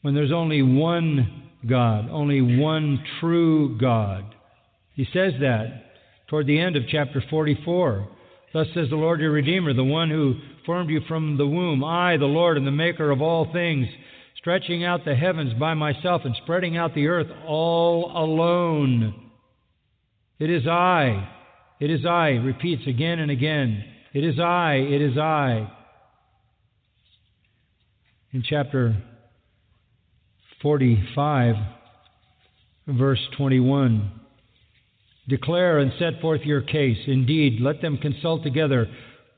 [0.01, 4.23] when there's only one God, only one true God.
[4.93, 5.85] He says that
[6.29, 8.07] toward the end of chapter 44.
[8.53, 10.35] Thus says the Lord your Redeemer, the one who
[10.65, 13.87] formed you from the womb, I, the Lord, and the Maker of all things,
[14.37, 19.31] stretching out the heavens by myself and spreading out the earth all alone.
[20.39, 21.29] It is I.
[21.79, 22.29] It is I.
[22.29, 23.83] Repeats again and again.
[24.13, 24.75] It is I.
[24.75, 25.71] It is I.
[28.31, 28.95] In chapter
[30.61, 31.55] 45,
[32.87, 34.11] verse 21.
[35.27, 36.97] Declare and set forth your case.
[37.05, 38.87] Indeed, let them consult together.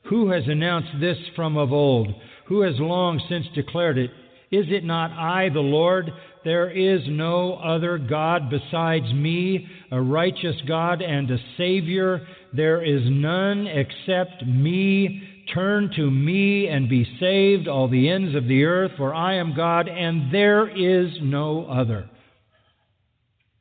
[0.04, 2.08] Who has announced this from of old?
[2.46, 4.10] Who has long since declared it?
[4.50, 6.12] Is it not I, the Lord?
[6.44, 12.26] There is no other God besides me, a righteous God and a Savior.
[12.52, 15.22] There is none except me.
[15.54, 19.56] Turn to me and be saved, all the ends of the earth, for I am
[19.56, 22.08] God and there is no other.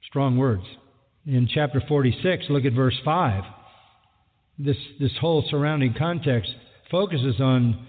[0.07, 0.63] Strong words.
[1.25, 3.43] In chapter 46, look at verse 5.
[4.57, 6.51] This, this whole surrounding context
[6.89, 7.87] focuses on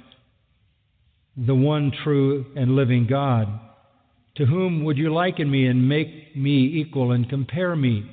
[1.36, 3.48] the one true and living God.
[4.36, 8.08] To whom would you liken me and make me equal and compare me?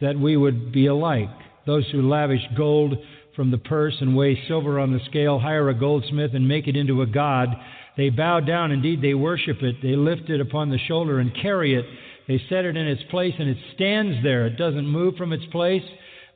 [0.00, 1.28] That we would be alike.
[1.66, 2.94] Those who lavish gold
[3.36, 6.76] from the purse and weigh silver on the scale, hire a goldsmith and make it
[6.76, 7.48] into a god.
[7.96, 9.76] They bow down, indeed, they worship it.
[9.82, 11.84] They lift it upon the shoulder and carry it.
[12.28, 14.46] They set it in its place, and it stands there.
[14.46, 15.82] It doesn't move from its place.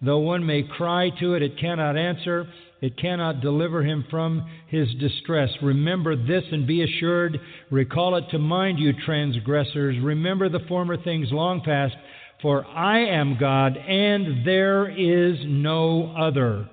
[0.03, 2.47] Though one may cry to it, it cannot answer.
[2.83, 5.49] It cannot deliver him from his distress.
[5.63, 7.41] Remember this and be assured.
[7.71, 9.97] Recall it to mind, you transgressors.
[10.03, 11.95] Remember the former things long past.
[12.43, 16.69] For I am God, and there is no other.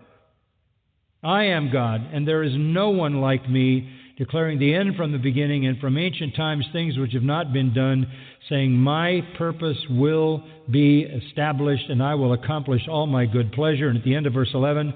[1.24, 5.18] I am God, and there is no one like me, declaring the end from the
[5.18, 8.08] beginning and from ancient times things which have not been done,
[8.50, 13.90] saying, My purpose will be established, and I will accomplish all my good pleasure.
[13.90, 14.94] And at the end of verse 11,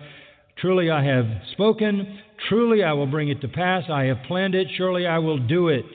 [0.59, 4.68] Truly I have spoken, truly I will bring it to pass, I have planned it,
[4.76, 5.86] surely I will do it.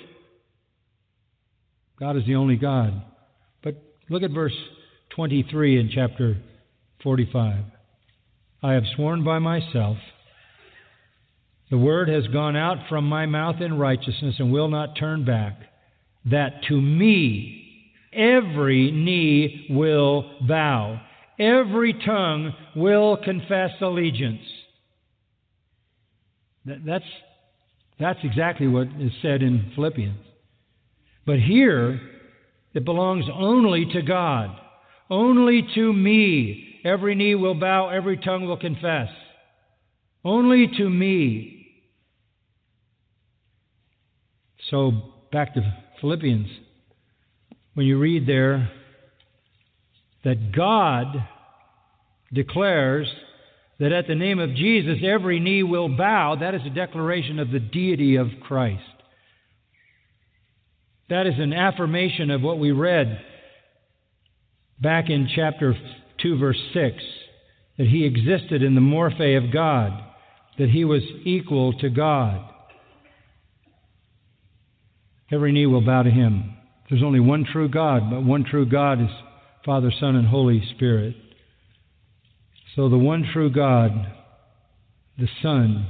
[1.99, 3.03] God is the only God.
[3.62, 4.55] But look at verse
[5.16, 6.37] 23 in chapter
[7.03, 7.64] 45.
[8.62, 9.97] I have sworn by myself
[11.73, 15.55] the word has gone out from my mouth in righteousness and will not turn back,
[16.27, 21.01] that to me every knee will bow,
[21.39, 24.43] every tongue will confess allegiance.
[26.66, 27.07] That's,
[27.99, 30.20] that's exactly what is said in Philippians.
[31.25, 31.99] But here,
[32.75, 34.55] it belongs only to God.
[35.09, 36.81] Only to me.
[36.85, 39.09] Every knee will bow, every tongue will confess.
[40.23, 41.61] Only to me.
[44.73, 44.91] So,
[45.31, 45.61] back to
[46.01, 46.49] Philippians.
[47.75, 48.70] When you read there
[50.25, 51.09] that God
[52.33, 53.07] declares
[53.79, 57.51] that at the name of Jesus every knee will bow, that is a declaration of
[57.51, 58.83] the deity of Christ.
[61.11, 63.20] That is an affirmation of what we read
[64.81, 65.75] back in chapter
[66.23, 66.97] 2, verse 6
[67.77, 69.93] that he existed in the morphe of God,
[70.59, 72.49] that he was equal to God.
[75.33, 76.55] Every knee will bow to him.
[76.91, 79.09] There's only one true God, but one true God is
[79.64, 81.16] Father, Son, and Holy Spirit.
[82.76, 83.93] So the one true God,
[85.18, 85.87] the Son,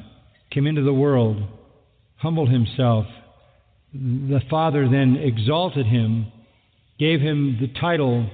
[0.53, 1.43] came into the world,
[2.17, 3.07] humbled himself.
[3.93, 6.31] The Father then exalted him,
[7.01, 8.31] gave him the title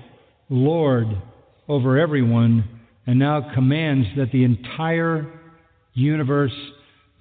[0.51, 1.07] Lord
[1.69, 5.27] over everyone, and now commands that the entire
[5.95, 6.53] universe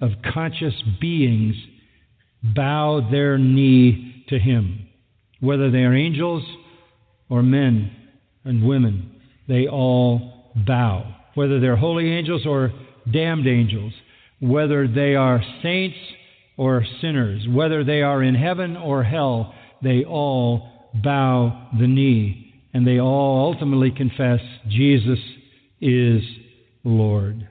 [0.00, 1.56] of conscious beings
[2.42, 4.86] bow their knee to him.
[5.40, 6.44] Whether they are angels
[7.28, 7.90] or men
[8.44, 11.14] and women, they all bow.
[11.34, 12.72] Whether they're holy angels or
[13.10, 13.92] damned angels,
[14.40, 15.96] whether they are saints
[16.56, 22.86] or sinners, whether they are in heaven or hell, they all bow the knee and
[22.86, 25.18] they all ultimately confess Jesus
[25.80, 26.22] is
[26.84, 27.48] Lord.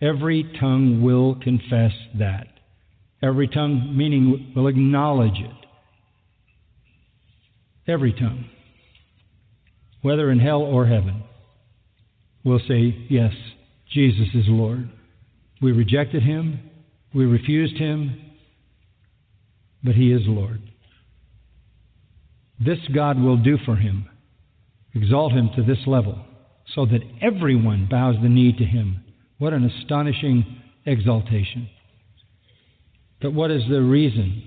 [0.00, 2.48] Every tongue will confess that.
[3.22, 5.66] Every tongue, meaning, will acknowledge it.
[7.86, 8.46] Every tongue,
[10.02, 11.24] whether in hell or heaven,
[12.44, 13.32] will say, Yes,
[13.92, 14.90] Jesus is Lord.
[15.60, 16.60] We rejected him,
[17.14, 18.20] we refused him,
[19.82, 20.60] but he is Lord.
[22.58, 24.08] This God will do for him,
[24.94, 26.18] exalt him to this level,
[26.74, 29.02] so that everyone bows the knee to him.
[29.38, 30.44] What an astonishing
[30.86, 31.68] exaltation.
[33.24, 34.42] But what is the reason?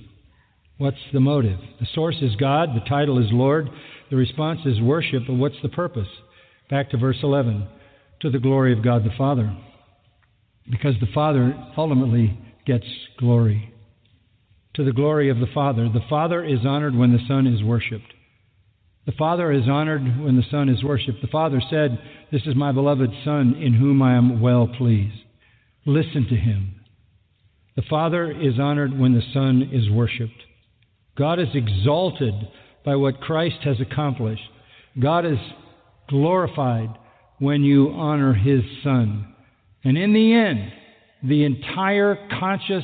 [0.78, 1.57] What's the motive?
[1.80, 3.71] The source is God, the title is Lord,
[4.11, 6.07] the response is worship, but what's the purpose?
[6.69, 7.67] Back to verse 11
[8.21, 9.57] to the glory of God the Father.
[10.69, 12.86] Because the Father ultimately gets
[13.17, 13.73] glory.
[14.75, 15.89] To the glory of the Father.
[15.89, 18.13] The Father is honored when the Son is worshiped.
[19.07, 21.23] The Father is honored when the Son is worshiped.
[21.23, 21.97] The Father said,
[22.32, 25.17] This is my beloved Son in whom I am well pleased.
[25.88, 26.75] Listen to him.
[27.78, 30.43] The Father is honored when the Son is worshiped.
[31.15, 32.34] God is exalted
[32.84, 34.41] by what Christ has accomplished.
[34.99, 35.38] God is
[36.09, 36.89] glorified
[37.38, 39.34] when you honor His Son.
[39.84, 40.71] And in the end,
[41.23, 42.84] the entire conscious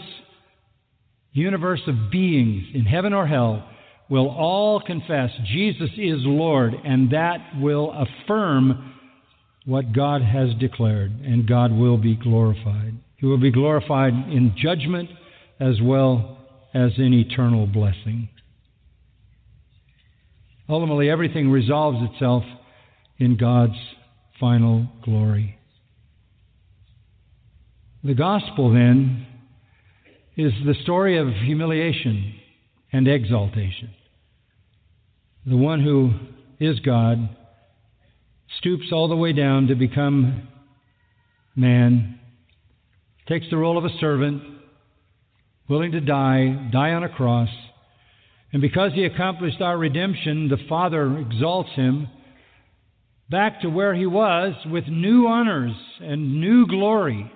[1.31, 3.67] universe of beings in heaven or hell
[4.09, 8.93] will all confess Jesus is Lord, and that will affirm
[9.65, 12.93] what God has declared, and God will be glorified.
[13.23, 15.09] He will be glorified in judgment
[15.57, 16.39] as well
[16.73, 18.27] as in eternal blessing.
[20.67, 22.43] Ultimately, everything resolves itself
[23.17, 23.77] in God's
[24.41, 25.57] final glory.
[28.03, 29.25] The gospel, then,
[30.35, 32.33] is the story of humiliation
[32.91, 33.91] and exaltation.
[35.45, 36.11] The one who
[36.59, 37.29] is God
[38.57, 40.49] stoops all the way down to become
[41.55, 42.19] man,
[43.27, 44.41] takes the role of a servant,
[45.69, 47.49] willing to die, die on a cross.
[48.51, 52.07] And because he accomplished our redemption, the Father exalts him
[53.29, 57.31] back to where he was with new honors and new glory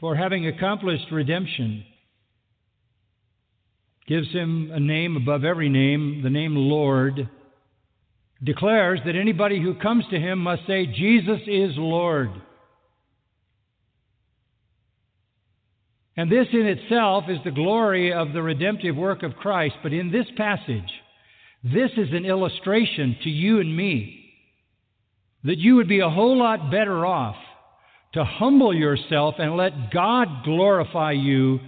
[0.00, 1.84] for having accomplished redemption.
[4.08, 7.28] Gives him a name above every name, the name Lord.
[8.42, 12.30] Declares that anybody who comes to him must say, Jesus is Lord.
[16.16, 19.76] And this in itself is the glory of the redemptive work of Christ.
[19.82, 20.90] But in this passage,
[21.62, 24.16] this is an illustration to you and me
[25.44, 27.36] that you would be a whole lot better off
[28.12, 31.60] to humble yourself and let God glorify you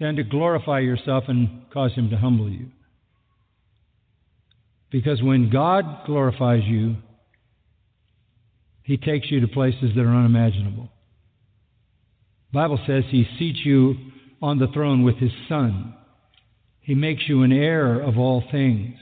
[0.00, 2.68] than to glorify yourself and cause Him to humble you.
[4.90, 6.96] Because when God glorifies you,
[8.82, 10.88] He takes you to places that are unimaginable.
[12.52, 13.94] Bible says He seats you
[14.42, 15.94] on the throne with His Son.
[16.80, 18.96] He makes you an heir of all things.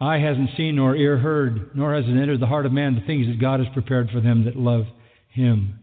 [0.00, 3.06] Eye hasn't seen nor ear heard, nor has it entered the heart of man the
[3.06, 4.84] things that God has prepared for them that love
[5.30, 5.78] him.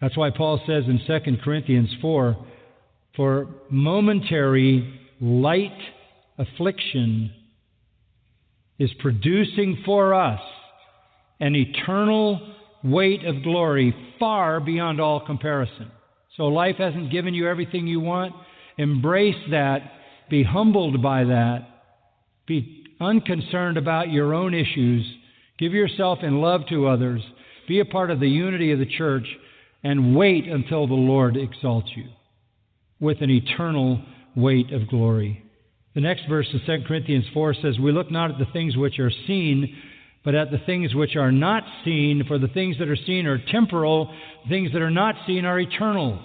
[0.00, 2.36] That's why Paul says in 2 Corinthians 4
[3.14, 5.78] For momentary light
[6.38, 7.30] affliction
[8.78, 10.40] is producing for us
[11.40, 12.54] an eternal
[12.84, 15.90] weight of glory far beyond all comparison.
[16.36, 18.34] So life hasn't given you everything you want.
[18.78, 19.80] Embrace that.
[20.30, 21.68] Be humbled by that.
[22.46, 25.06] Be unconcerned about your own issues.
[25.58, 27.22] Give yourself in love to others.
[27.68, 29.26] Be a part of the unity of the church
[29.84, 32.06] and wait until the Lord exalts you
[33.00, 34.00] with an eternal
[34.34, 35.42] weight of glory.
[35.94, 38.98] The next verse in 2 Corinthians 4 says, We look not at the things which
[38.98, 39.76] are seen,
[40.24, 43.38] but at the things which are not seen, for the things that are seen are
[43.50, 44.14] temporal,
[44.48, 46.22] things that are not seen are eternal.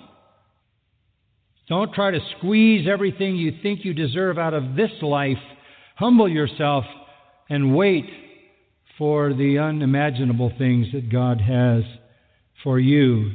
[1.67, 5.37] Don't try to squeeze everything you think you deserve out of this life.
[5.95, 6.85] Humble yourself
[7.49, 8.05] and wait
[8.97, 11.83] for the unimaginable things that God has
[12.63, 13.31] for you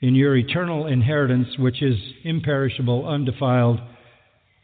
[0.00, 3.80] in your eternal inheritance, which is imperishable, undefiled,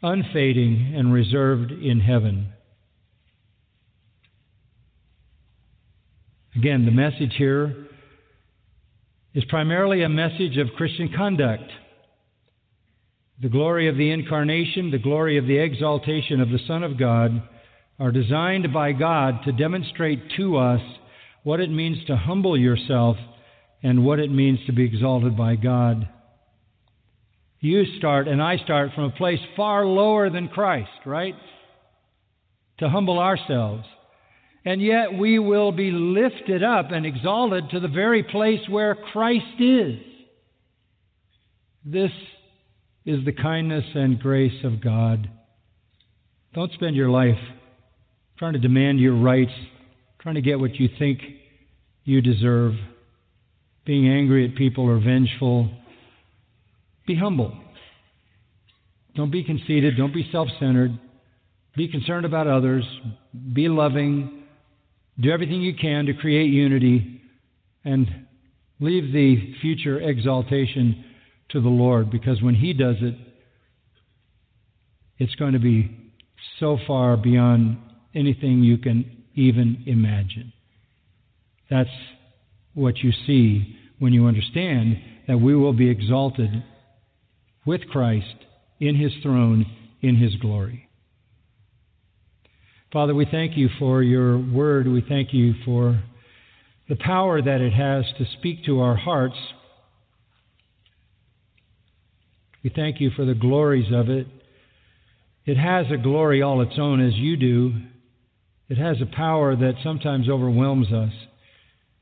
[0.01, 2.53] unfading, and reserved in heaven.
[6.55, 7.75] Again, the message here
[9.33, 11.69] is primarily a message of Christian conduct.
[13.41, 17.43] The glory of the incarnation, the glory of the exaltation of the Son of God
[17.99, 20.79] are designed by God to demonstrate to us
[21.43, 23.17] what it means to humble yourself
[23.83, 26.07] and what it means to be exalted by God.
[27.59, 31.35] You start and I start from a place far lower than Christ, right?
[32.79, 33.85] To humble ourselves.
[34.65, 39.59] And yet we will be lifted up and exalted to the very place where Christ
[39.59, 39.99] is.
[41.85, 42.11] This
[43.05, 45.29] is the kindness and grace of God.
[46.55, 47.37] Don't spend your life
[48.39, 49.51] trying to demand your rights,
[50.19, 51.19] trying to get what you think
[52.03, 52.73] you deserve,
[53.85, 55.69] being angry at people or vengeful.
[57.05, 57.55] Be humble.
[59.15, 59.95] Don't be conceited.
[59.95, 60.97] Don't be self centered.
[61.77, 62.83] Be concerned about others.
[63.53, 64.44] Be loving.
[65.19, 67.21] Do everything you can to create unity
[67.83, 68.07] and
[68.79, 71.05] leave the future exaltation
[71.49, 73.15] to the Lord because when He does it,
[75.17, 76.11] it's going to be
[76.59, 77.77] so far beyond
[78.13, 80.51] anything you can even imagine.
[81.69, 81.89] That's
[82.73, 86.63] what you see when you understand that we will be exalted
[87.65, 88.35] with Christ
[88.79, 89.65] in His throne
[90.01, 90.84] in His glory.
[92.95, 94.87] Father, we thank you for your word.
[94.87, 96.01] We thank you for
[96.87, 99.35] the power that it has to speak to our hearts.
[102.63, 104.27] We thank you for the glories of it.
[105.45, 107.73] It has a glory all its own, as you do.
[108.69, 111.11] It has a power that sometimes overwhelms us.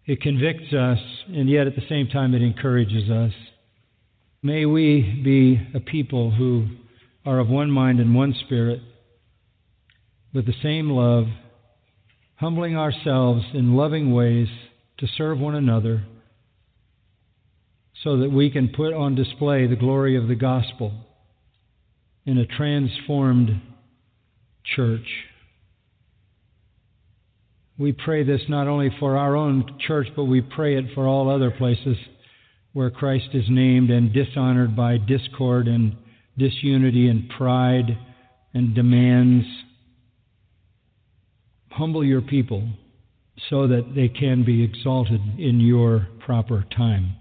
[0.05, 3.33] It convicts us, and yet at the same time, it encourages us.
[4.43, 6.67] May we be a people who
[7.25, 8.79] are of one mind and one spirit,
[10.33, 11.25] with the same love,
[12.35, 14.47] humbling ourselves in loving ways
[14.97, 16.03] to serve one another,
[18.03, 20.91] so that we can put on display the glory of the gospel
[22.25, 23.61] in a transformed
[24.75, 25.07] church.
[27.77, 31.29] We pray this not only for our own church, but we pray it for all
[31.29, 31.97] other places
[32.73, 35.95] where Christ is named and dishonored by discord and
[36.37, 37.97] disunity and pride
[38.53, 39.45] and demands.
[41.73, 42.69] Humble your people
[43.49, 47.15] so that they can be exalted in your proper time.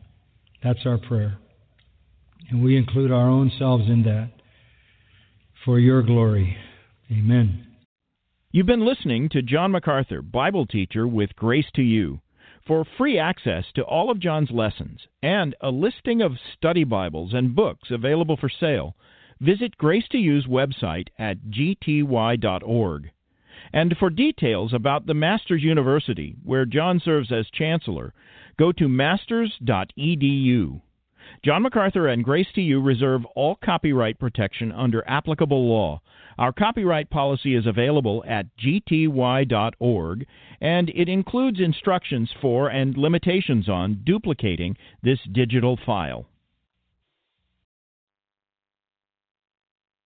[0.62, 1.38] That's our prayer.
[2.50, 4.30] And we include our own selves in that
[5.64, 6.56] for your glory.
[7.10, 7.66] Amen.
[8.50, 12.20] You've been listening to John MacArthur, Bible teacher with Grace to You.
[12.66, 17.56] For free access to all of John's lessons and a listing of study Bibles and
[17.56, 18.94] books available for sale,
[19.40, 23.10] visit Grace to You's website at gty.org.
[23.72, 28.12] And for details about the Masters University, where John serves as chancellor,
[28.58, 30.80] go to masters.edu.
[31.44, 36.02] John MacArthur and Grace You reserve all copyright protection under applicable law.
[36.38, 40.26] Our copyright policy is available at gty.org,
[40.60, 46.26] and it includes instructions for and limitations on duplicating this digital file.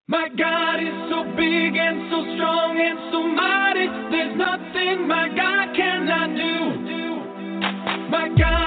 [0.09, 3.87] My God is so big and so strong and so mighty.
[4.15, 8.09] There's nothing my God cannot do.
[8.09, 8.66] My God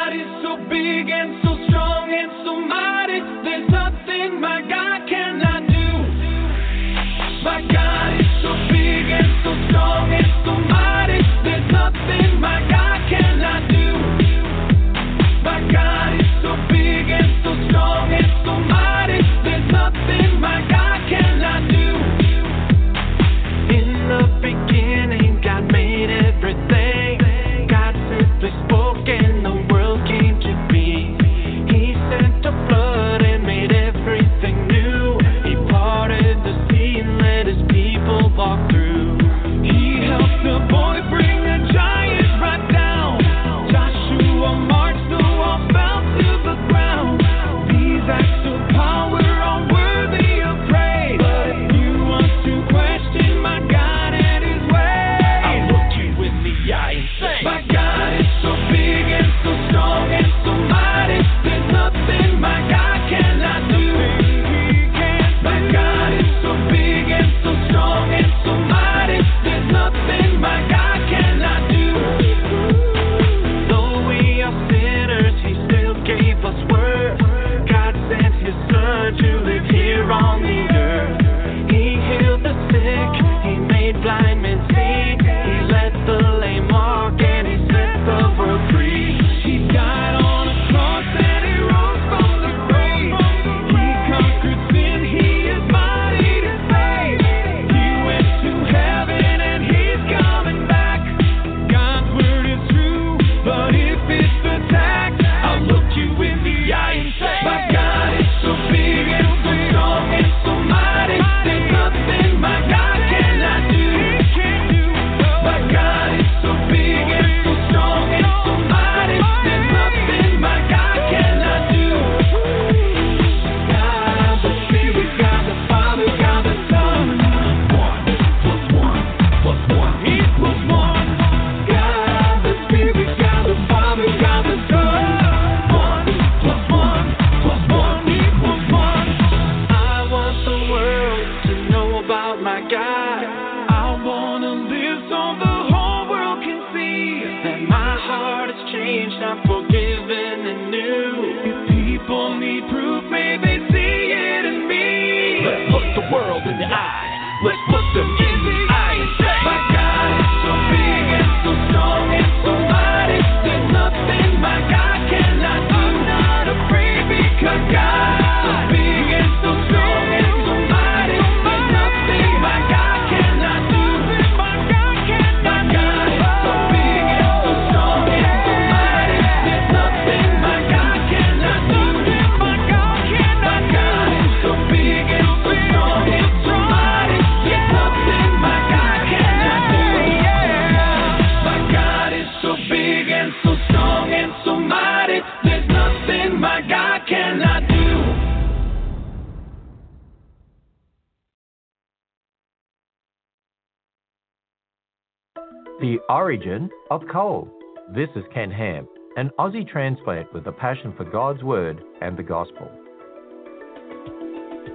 [206.90, 207.48] of Coal.
[207.94, 212.24] This is Ken Ham, an Aussie transplant with a passion for God's Word and the
[212.24, 212.68] Gospel.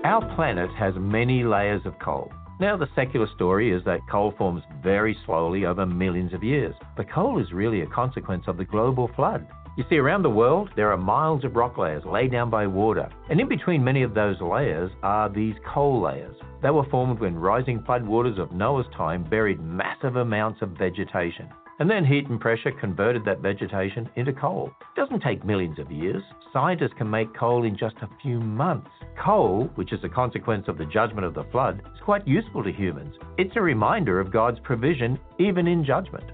[0.05, 2.31] Our planet has many layers of coal.
[2.61, 7.11] Now, the secular story is that coal forms very slowly over millions of years, but
[7.11, 9.49] coal is really a consequence of the global flood.
[9.77, 13.09] You see, around the world, there are miles of rock layers laid down by water,
[13.29, 16.37] and in between many of those layers are these coal layers.
[16.63, 21.49] They were formed when rising floodwaters of Noah's time buried massive amounts of vegetation.
[21.79, 24.71] And then heat and pressure converted that vegetation into coal.
[24.81, 26.23] It doesn't take millions of years.
[26.53, 28.91] Scientists can make coal in just a few months.
[29.23, 32.73] Coal, which is a consequence of the judgment of the flood, is quite useful to
[32.73, 33.15] humans.
[33.39, 36.31] It's a reminder of God's provision even in judgment.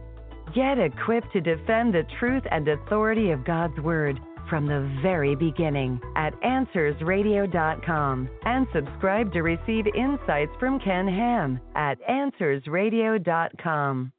[0.55, 4.20] Get equipped to defend the truth and authority of God's Word
[4.51, 11.99] from the very beginning at AnswersRadio.com and subscribe to receive insights from Ken Ham at
[12.11, 14.12] AnswersRadio.com.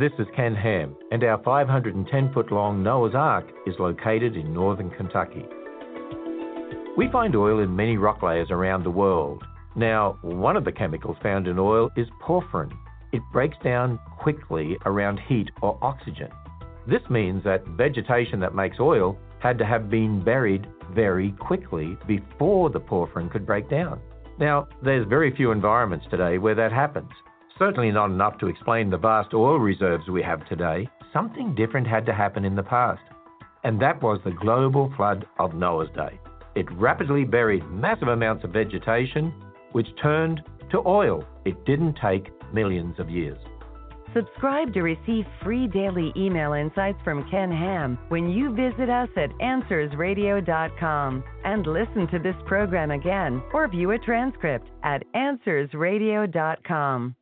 [0.00, 4.88] This is Ken Ham, and our 510 foot long Noah's Ark is located in northern
[4.88, 5.44] Kentucky.
[6.96, 9.44] We find oil in many rock layers around the world.
[9.76, 12.72] Now, one of the chemicals found in oil is porphyrin.
[13.12, 16.30] It breaks down quickly around heat or oxygen.
[16.88, 22.70] This means that vegetation that makes oil had to have been buried very quickly before
[22.70, 24.00] the porphyrin could break down.
[24.38, 27.10] Now, there's very few environments today where that happens.
[27.60, 30.88] Certainly not enough to explain the vast oil reserves we have today.
[31.12, 33.02] Something different had to happen in the past,
[33.64, 36.18] and that was the global flood of Noah's day.
[36.54, 39.34] It rapidly buried massive amounts of vegetation,
[39.72, 40.40] which turned
[40.70, 41.22] to oil.
[41.44, 43.36] It didn't take millions of years.
[44.14, 49.28] Subscribe to receive free daily email insights from Ken Ham when you visit us at
[49.38, 57.16] AnswersRadio.com and listen to this program again or view a transcript at AnswersRadio.com.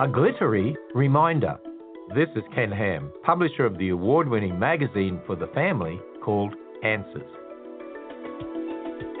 [0.00, 1.58] A glittery reminder.
[2.14, 7.30] This is Ken Ham, publisher of the award winning magazine for the family called Answers.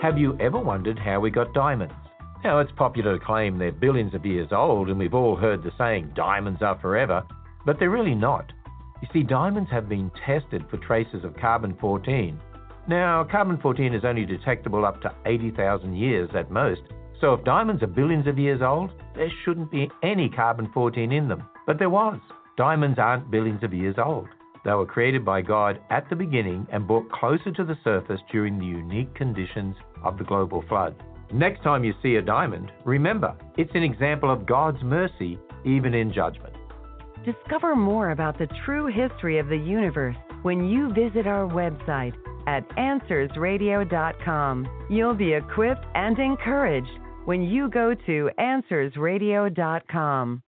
[0.00, 1.92] Have you ever wondered how we got diamonds?
[2.42, 5.70] Now, it's popular to claim they're billions of years old, and we've all heard the
[5.76, 7.24] saying, diamonds are forever,
[7.66, 8.50] but they're really not.
[9.02, 12.40] You see, diamonds have been tested for traces of carbon 14.
[12.88, 16.80] Now, carbon 14 is only detectable up to 80,000 years at most,
[17.20, 21.28] so if diamonds are billions of years old, there shouldn't be any carbon 14 in
[21.28, 21.42] them.
[21.66, 22.18] But there was.
[22.56, 24.26] Diamonds aren't billions of years old.
[24.64, 28.58] They were created by God at the beginning and brought closer to the surface during
[28.58, 30.94] the unique conditions of the global flood.
[31.32, 36.12] Next time you see a diamond, remember, it's an example of God's mercy even in
[36.12, 36.54] judgment.
[37.24, 42.14] Discover more about the true history of the universe when you visit our website
[42.46, 44.86] at AnswersRadio.com.
[44.88, 46.90] You'll be equipped and encouraged
[47.24, 50.42] when you go to AnswersRadio.com.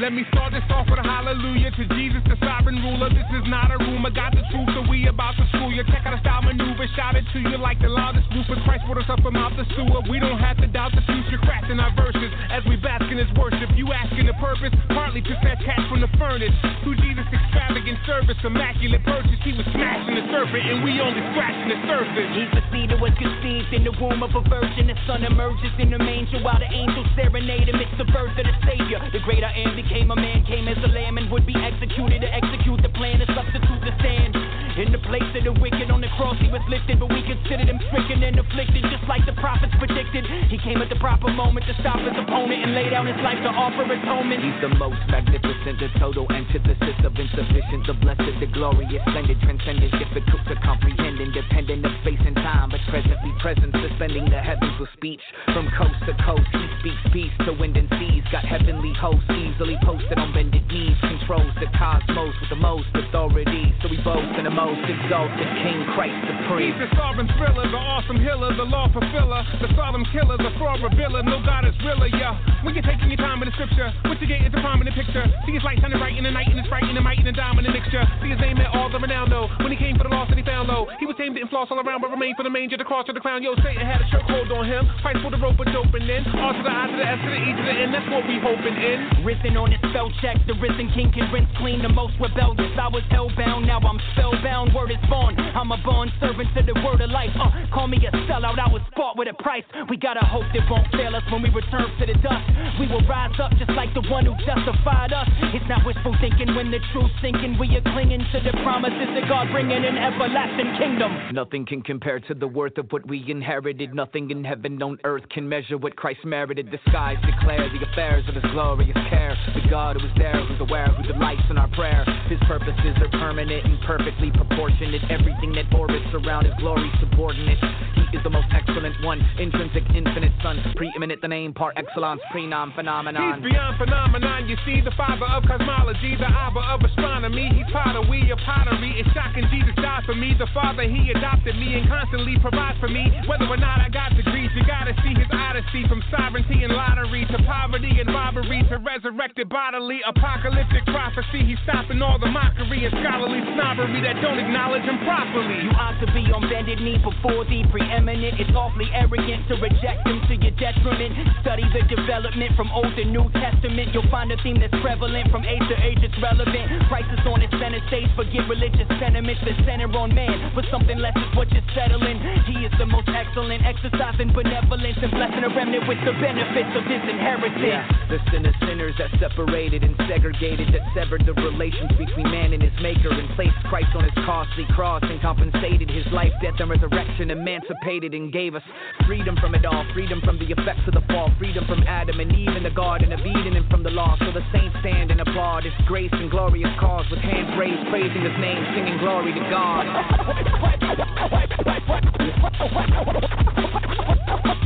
[0.00, 3.12] Let me start this off with a hallelujah to Jesus, the sovereign ruler.
[3.12, 5.84] This is not a rumor, got the truth, so we about to school you.
[5.84, 8.56] Check out a style maneuver, shout it to you like the loudest roofer.
[8.64, 10.00] Christ brought us up from out the sewer.
[10.08, 13.28] We don't have to doubt the future, crafting our verses as we bask in his
[13.36, 13.68] worship.
[13.76, 16.56] You asking the purpose, partly to snatch cats from the furnace.
[16.80, 21.68] Through Jesus' extravagant service, immaculate purchase, he was smashing the serpent, and we only scratching
[21.68, 22.32] the surface.
[22.72, 24.88] Seed that was conceived in the womb of a virgin.
[24.88, 27.76] The son emerges in the manger while the angels serenade him.
[27.76, 28.96] It's the birth of the Savior.
[29.12, 32.20] The greater I am became a man, came as a lamb, and would be executed
[32.20, 34.61] to execute the plan to substitute the stand.
[34.72, 37.68] In the place of the wicked on the cross, he was lifted, but we considered
[37.68, 40.24] him stricken and afflicted, just like the prophets predicted.
[40.48, 43.36] He came at the proper moment to stop his opponent and lay down his life
[43.44, 44.40] to offer atonement.
[44.40, 49.92] He's the most magnificent, the total antithesis of insufficient, the blessed, the glorious, splendid, transcendent,
[49.92, 54.88] difficult to comprehend, independent of space and time, but presently present, suspending the heavens with
[54.96, 55.20] speech.
[55.52, 59.76] From coast to coast, he speaks peace to wind and seas, got heavenly hosts easily
[59.84, 64.48] posted on bended knees, controls the cosmos with the most authority, so we boast in
[64.48, 66.70] the exalted King Christ supreme.
[66.70, 70.78] He's the sovereign thriller, the awesome healer, the law fulfiller, the solemn killer, the fraud
[70.78, 71.26] revealer.
[71.26, 72.38] No God is realer, yeah.
[72.62, 75.26] When you're taking your time in the scripture, what you get is a prominent picture.
[75.46, 77.26] See his light shining bright in the night, and it's bright in the might and
[77.26, 78.06] the diamond mixture.
[78.22, 79.50] See his name at all the Ronaldo.
[79.58, 81.74] When he came for the lost and he found low, he was tamed, didn't floss
[81.74, 83.42] all around, but remained for the manger, the cross, to the crown.
[83.42, 84.86] Yo, Satan had a chokehold on him.
[85.02, 86.22] Fight for the rope, but doping in.
[86.38, 87.90] all to the I to the S to the E to the N.
[87.90, 89.26] That's what we hoping in.
[89.26, 92.70] Risen on his spell check, the risen king can rinse clean the most rebellious.
[92.78, 94.51] I was hellbound, now I'm spellbound.
[94.52, 95.34] Word is born.
[95.40, 97.32] I'm a born servant to the word of life.
[97.40, 99.64] Uh, call me a sellout, I was bought with a price.
[99.88, 102.44] We gotta hope that won't fail us when we return to the dust.
[102.78, 105.26] We will rise up just like the one who justified us.
[105.56, 107.56] It's not wishful thinking when the truth's sinking.
[107.58, 111.32] We are clinging to the promises that God bringing an everlasting kingdom.
[111.32, 113.96] Nothing can compare to the worth of what we inherited.
[113.96, 116.68] Nothing in heaven on earth can measure what Christ merited.
[116.68, 119.32] The skies declare the affairs of his glorious care.
[119.56, 122.04] The God who is there, who's aware, who delights in our prayer.
[122.28, 125.02] His purposes are permanent and perfectly proportionate.
[125.10, 127.58] Everything that orbits around his glory subordinate.
[127.94, 132.74] He is the most excellent one, intrinsic, infinite son, preeminent, the name par excellence, prenom
[132.74, 133.40] phenomenon.
[133.40, 134.48] He's beyond phenomenon.
[134.48, 137.48] You see, the father of cosmology, the Abba of astronomy.
[137.54, 138.98] He's potter, we are pottery.
[138.98, 140.34] It's shocking Jesus died for me.
[140.38, 143.08] The father, he adopted me and constantly provides for me.
[143.28, 147.24] Whether or not I got degrees, you gotta see his odyssey from sovereignty and lottery
[147.30, 151.44] to poverty and robbery to resurrected bodily apocalyptic prophecy.
[151.44, 155.64] He's stopping all the mockery and scholarly snobbery that don't acknowledge him properly.
[155.64, 158.38] You ought to be on bended knee before the preeminent.
[158.38, 161.16] It's awfully arrogant to reject him to your detriment.
[161.42, 163.90] Study the development from Old to New Testament.
[163.90, 166.00] You'll find a theme that's prevalent from age to age.
[166.04, 166.86] It's relevant.
[166.86, 168.08] Crisis on its center stage.
[168.14, 170.52] Forget religious sentiments that center on man.
[170.54, 172.20] But something less is what you're settling.
[172.46, 176.84] He is the most excellent, exercising benevolence and blessing a remnant with the benefits of
[176.86, 177.58] his inheritance.
[177.62, 182.62] Yeah, the sin sinners that separated and segregated, that severed the relations between man and
[182.62, 186.70] his maker, and placed Christ on his costly cross and compensated his life, death, and
[186.70, 188.62] resurrection, emancipated and gave us
[189.06, 192.32] freedom from it all, freedom from the effects of the fall, freedom from Adam and
[192.32, 194.16] Eve in the Garden of Eden, and from the law.
[194.18, 198.22] So the saints stand and applaud his grace and glorious cause with hands raised, praising
[198.22, 199.86] his name, singing glory to God.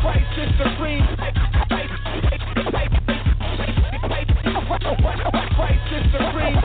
[0.00, 1.06] Christ is supreme.
[5.56, 6.60] Christ is supreme.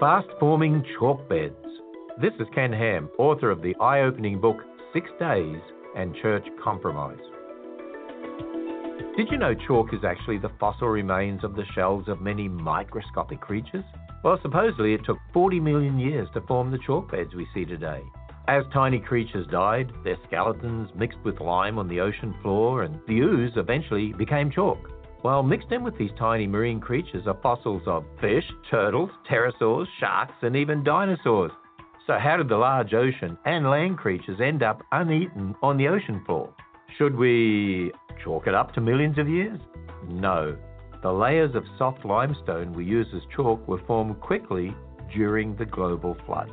[0.00, 1.54] Fast forming chalk beds.
[2.20, 4.56] This is Ken Ham, author of the eye opening book
[4.92, 5.56] Six Days
[5.96, 7.16] and Church Compromise.
[9.16, 13.40] Did you know chalk is actually the fossil remains of the shells of many microscopic
[13.40, 13.84] creatures?
[14.24, 18.00] Well, supposedly it took 40 million years to form the chalk beds we see today.
[18.48, 23.18] As tiny creatures died, their skeletons mixed with lime on the ocean floor, and the
[23.18, 24.78] ooze eventually became chalk.
[25.22, 30.34] Well, mixed in with these tiny marine creatures are fossils of fish, turtles, pterosaurs, sharks,
[30.40, 31.52] and even dinosaurs.
[32.06, 36.22] So, how did the large ocean and land creatures end up uneaten on the ocean
[36.24, 36.50] floor?
[36.96, 37.92] Should we
[38.22, 39.60] chalk it up to millions of years?
[40.08, 40.56] No.
[41.04, 44.74] The layers of soft limestone we use as chalk were formed quickly
[45.14, 46.50] during the global flood.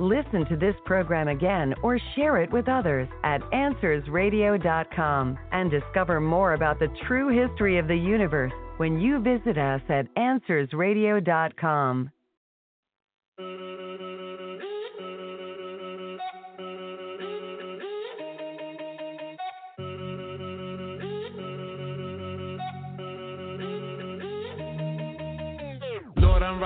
[0.00, 6.54] Listen to this program again or share it with others at AnswersRadio.com and discover more
[6.54, 12.10] about the true history of the universe when you visit us at AnswersRadio.com.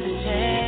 [0.00, 0.67] change, never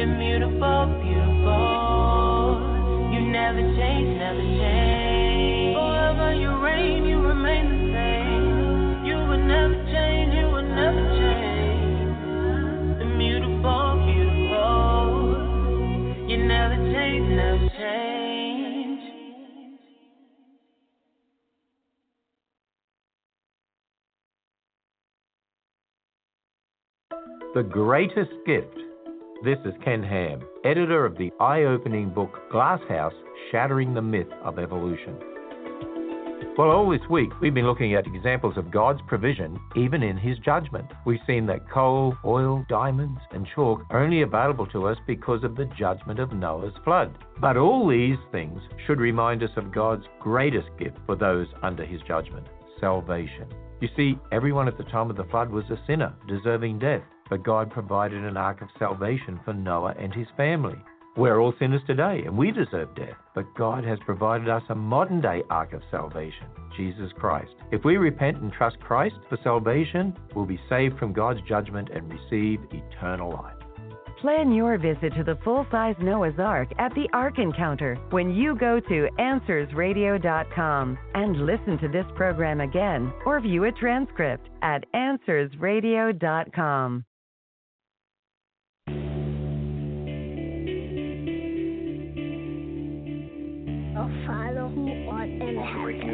[0.00, 2.56] Immutable, beautiful.
[3.12, 5.76] You never change, never change.
[5.76, 9.04] Forever you reign, you remain the same.
[9.04, 12.16] You will never change, you will never change.
[13.02, 15.36] Immutable, beautiful.
[16.30, 19.02] You never change, never change.
[27.52, 28.89] The Greatest Gift.
[29.42, 33.14] This is Ken Ham, editor of the eye opening book Glasshouse
[33.50, 35.16] Shattering the Myth of Evolution.
[36.58, 40.36] Well, all this week we've been looking at examples of God's provision even in His
[40.40, 40.90] judgment.
[41.06, 45.56] We've seen that coal, oil, diamonds, and chalk are only available to us because of
[45.56, 47.16] the judgment of Noah's flood.
[47.40, 52.02] But all these things should remind us of God's greatest gift for those under His
[52.02, 52.46] judgment
[52.78, 53.46] salvation.
[53.80, 57.44] You see, everyone at the time of the flood was a sinner, deserving death, but
[57.44, 60.76] God provided an ark of salvation for Noah and his family.
[61.16, 65.20] We're all sinners today and we deserve death, but God has provided us a modern
[65.20, 66.46] day ark of salvation,
[66.76, 67.52] Jesus Christ.
[67.72, 72.12] If we repent and trust Christ for salvation, we'll be saved from God's judgment and
[72.12, 73.54] receive eternal life.
[74.20, 78.54] Plan your visit to the full size Noah's Ark at the Ark Encounter when you
[78.54, 87.04] go to AnswersRadio.com and listen to this program again or view a transcript at AnswersRadio.com.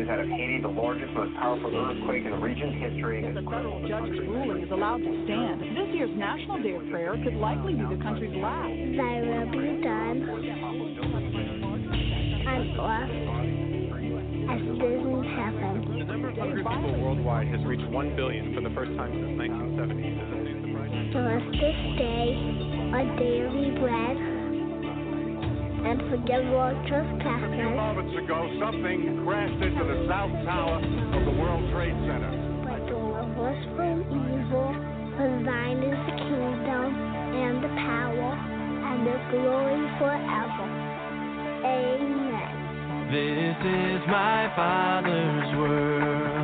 [0.07, 3.25] years out of Haiti, the largest, most powerful earthquake in the region's history.
[3.25, 7.17] If the federal judge's ruling is allowed to stand, this year's National Day of Prayer
[7.23, 8.71] could likely be the country's last.
[8.71, 10.23] I will be done.
[12.47, 13.11] I'm lost.
[14.47, 15.99] As doesn't happen.
[15.99, 19.35] The number of hungry people worldwide has reached 1 billion for the first time since
[19.35, 20.07] 1970.
[21.11, 22.31] Bless this day,
[22.95, 24.36] our daily bread
[25.87, 27.47] and forgive our trespasses.
[27.47, 32.33] A few moments ago, something crashed into the south tower of the World Trade Center.
[32.67, 34.75] But deliver us from evil,
[35.15, 40.67] for thine is the kingdom and the power and the glory forever.
[41.71, 42.67] Amen.
[43.15, 46.36] This is my Father's word.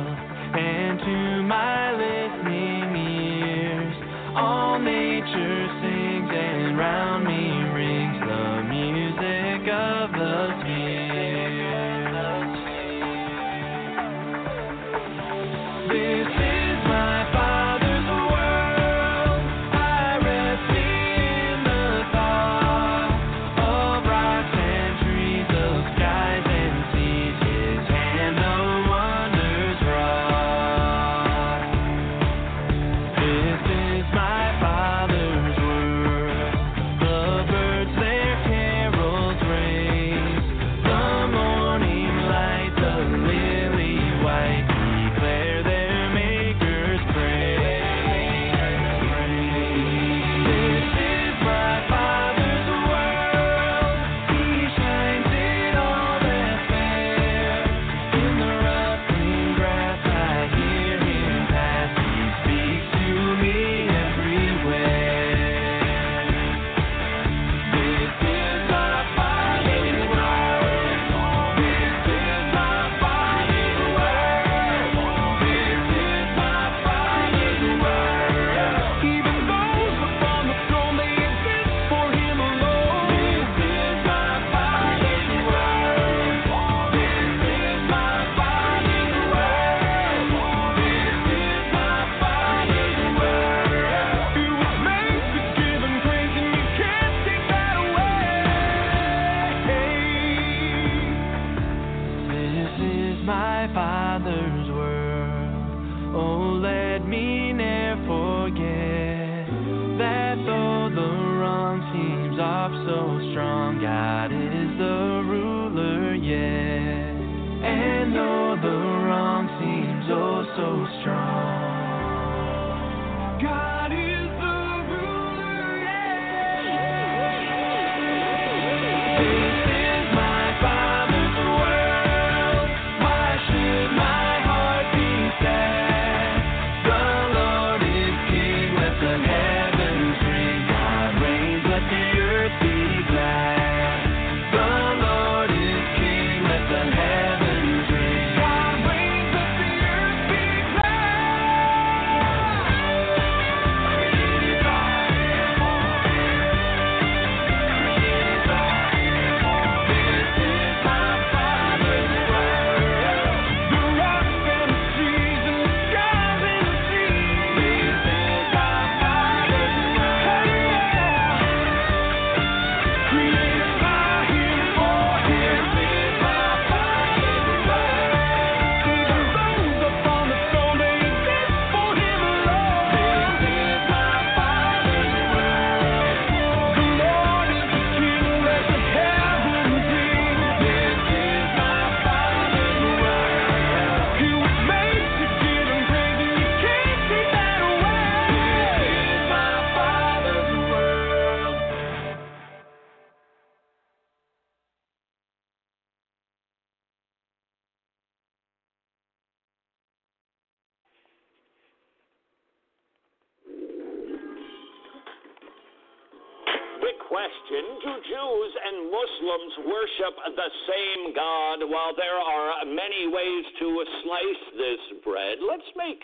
[218.23, 221.59] Jews and Muslims worship the same God.
[221.67, 223.67] While there are many ways to
[224.03, 225.99] slice this bread, let's make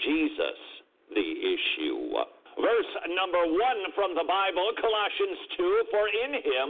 [0.00, 0.58] Jesus
[1.12, 2.16] the issue.
[2.56, 6.68] Verse number one from the Bible, Colossians 2 For in him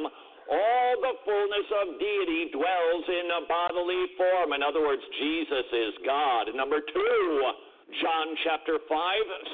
[0.50, 4.50] all the fullness of deity dwells in a bodily form.
[4.50, 6.50] In other words, Jesus is God.
[6.58, 7.52] Number two,
[8.00, 8.88] John chapter 5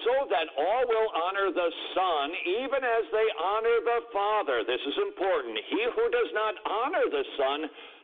[0.04, 2.26] So that all will honor the Son,
[2.62, 4.62] even as they honor the Father.
[4.64, 5.58] This is important.
[5.68, 7.58] He who does not honor the Son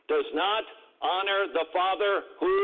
[0.07, 0.63] does not
[1.01, 2.55] honor the Father who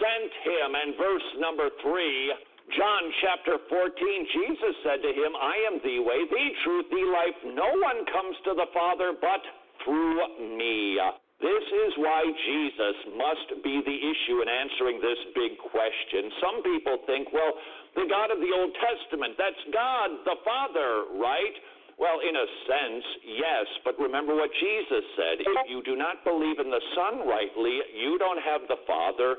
[0.00, 0.68] sent him.
[0.74, 2.34] And verse number 3
[2.76, 7.38] John chapter 14, Jesus said to him, I am the way, the truth, the life.
[7.56, 9.42] No one comes to the Father but
[9.84, 11.00] through me.
[11.40, 16.28] This is why Jesus must be the issue in answering this big question.
[16.36, 17.56] Some people think, well,
[17.96, 21.56] the God of the Old Testament, that's God the Father, right?
[21.96, 25.40] Well, in a sense, yes, but remember what Jesus said.
[25.40, 29.36] If you do not believe in the Son rightly, you don't have the Father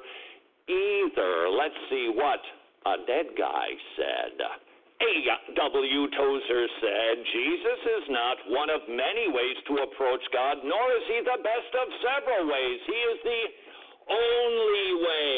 [0.69, 1.49] either.
[1.49, 2.41] Let's see what
[2.85, 3.67] a dead guy
[3.97, 4.41] said.
[5.01, 6.01] A.W.
[6.13, 11.19] Tozer said, Jesus is not one of many ways to approach God, nor is he
[11.25, 12.79] the best of several ways.
[12.85, 13.43] He is the
[14.13, 15.35] only way.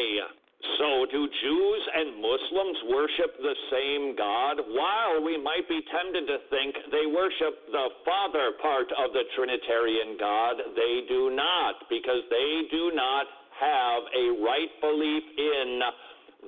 [0.80, 4.64] So, do Jews and Muslims worship the same God?
[4.72, 10.16] While we might be tempted to think they worship the Father part of the Trinitarian
[10.20, 13.28] God, they do not, because they do not
[13.60, 15.82] have a right belief in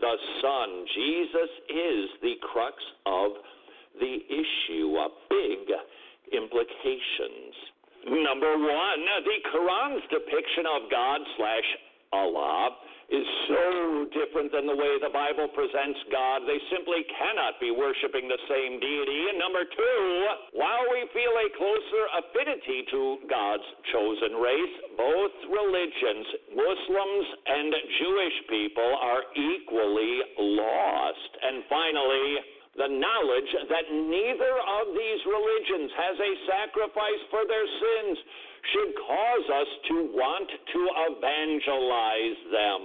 [0.01, 0.85] the Son.
[0.95, 3.31] Jesus is the crux of
[3.99, 4.95] the issue.
[4.95, 5.71] Uh, big
[6.33, 7.53] implications.
[8.05, 11.69] Number one, the Quran's depiction of God slash
[12.13, 12.69] Allah
[13.09, 18.25] is so different than the way the Bible presents God, they simply cannot be worshiping
[18.25, 19.21] the same deity.
[19.29, 20.01] And number two,
[20.57, 26.25] while we feel a closer affinity to God's chosen race, both religions,
[26.57, 27.69] Muslims and
[28.01, 31.31] Jewish people, are equally lost.
[31.45, 32.29] And finally,
[32.75, 38.17] the knowledge that neither of these religions has a sacrifice for their sins
[38.73, 40.81] should cause us to want to
[41.11, 42.83] evangelize them.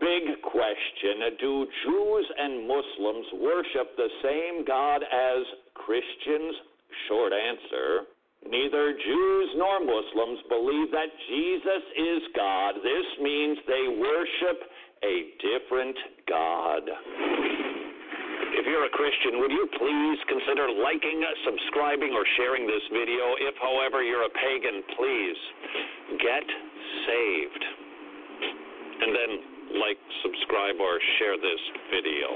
[0.00, 5.42] Big question Do Jews and Muslims worship the same God as
[5.74, 6.56] Christians?
[7.08, 8.08] Short answer.
[8.48, 12.74] Neither Jews nor Muslims believe that Jesus is God.
[12.82, 14.62] This means they worship
[15.04, 15.96] a different
[16.28, 17.71] God.
[18.52, 23.32] If you're a Christian, would you please consider liking, subscribing, or sharing this video?
[23.40, 25.38] If, however, you're a pagan, please
[26.20, 26.44] get
[27.08, 27.62] saved.
[29.02, 29.30] And then
[29.80, 32.28] like, subscribe, or share this video.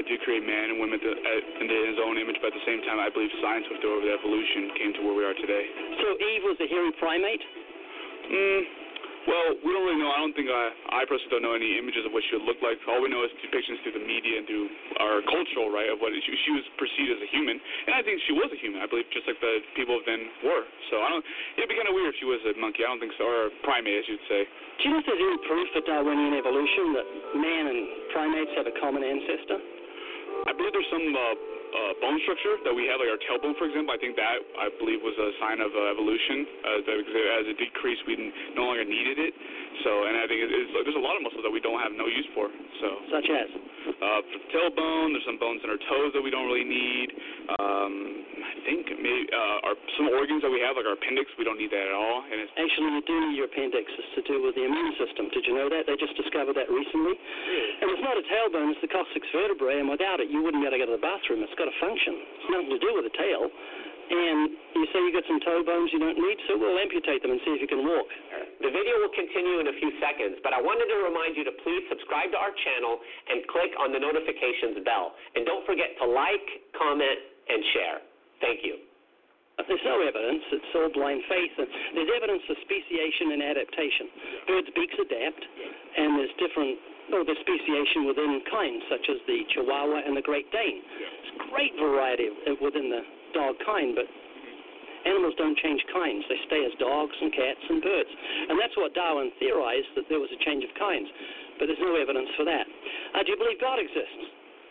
[0.00, 2.64] God did create man and women to, uh, in his own image, but at the
[2.64, 5.68] same time, I believe science with over the evolution came to where we are today.
[6.00, 7.44] So Eve was a hairy primate?
[8.32, 8.64] Mm,
[9.28, 10.08] well, we don't really know.
[10.08, 12.64] I don't think I, I personally don't know any images of what she would look
[12.64, 12.80] like.
[12.88, 14.72] All we know is depictions through the media and through
[15.04, 17.60] our cultural, right, of what she, she was perceived as a human.
[17.60, 18.80] And I think she was a human.
[18.80, 20.64] I believe just like the people then were.
[20.88, 21.20] So I don't.
[21.60, 22.80] It'd be kind of weird if she was a monkey.
[22.80, 24.48] I don't think so, or a primate, as you'd say.
[24.48, 27.06] Do you know if there's any proof for Darwinian evolution that
[27.36, 27.80] man and
[28.16, 29.79] primates have a common ancestor?
[30.60, 33.96] Believe there's some uh, uh, bone structure that we have, like our tailbone, for example.
[33.96, 36.44] I think that I believe was a sign of uh, evolution.
[36.60, 39.32] Uh, that as it decreased, we no longer needed it.
[39.86, 41.94] So, and I think it, it's, there's a lot of muscles that we don't have
[41.96, 42.52] no use for.
[42.82, 43.48] So, such as
[44.02, 44.20] uh,
[44.52, 47.08] tailbone, there's some bones in our toes that we don't really need.
[47.56, 47.94] Um,
[48.44, 51.56] I think maybe uh, our some organs that we have, like our appendix, we don't
[51.56, 52.26] need that at all.
[52.28, 53.88] And it's Actually, you do need your appendix.
[53.88, 55.32] It's to do with the immune system.
[55.32, 55.88] Did you know that?
[55.88, 57.16] They just discovered that recently.
[57.80, 60.68] And it's not a tailbone, it's the coccyx vertebrae, and without it, you wouldn't be
[60.68, 61.40] able to go to the bathroom.
[61.40, 62.20] It's got a function.
[62.20, 63.48] It's nothing to do with the tail.
[64.10, 67.30] And you say you got some toe bones you don't need, so we'll amputate them
[67.30, 68.10] and see if you can walk.
[68.58, 71.54] The video will continue in a few seconds, but I wanted to remind you to
[71.62, 72.98] please subscribe to our channel
[73.30, 75.14] and click on the notifications bell.
[75.38, 76.42] And don't forget to like,
[76.74, 77.18] comment,
[77.54, 77.98] and share.
[78.42, 78.82] Thank you.
[79.68, 80.42] There's no evidence.
[80.58, 81.54] It's all blind faith.
[81.60, 84.06] And there's evidence of speciation and adaptation.
[84.48, 86.80] Birds' beaks adapt, and there's different,
[87.12, 90.82] well, there's speciation within kinds, such as the Chihuahua and the Great Dane.
[90.82, 94.06] There's great variety within the dog kind, but
[95.08, 96.24] animals don't change kinds.
[96.28, 98.12] They stay as dogs and cats and birds.
[98.52, 101.08] And that's what Darwin theorized, that there was a change of kinds.
[101.58, 102.64] But there's no evidence for that.
[103.16, 104.22] Uh, do you believe God exists?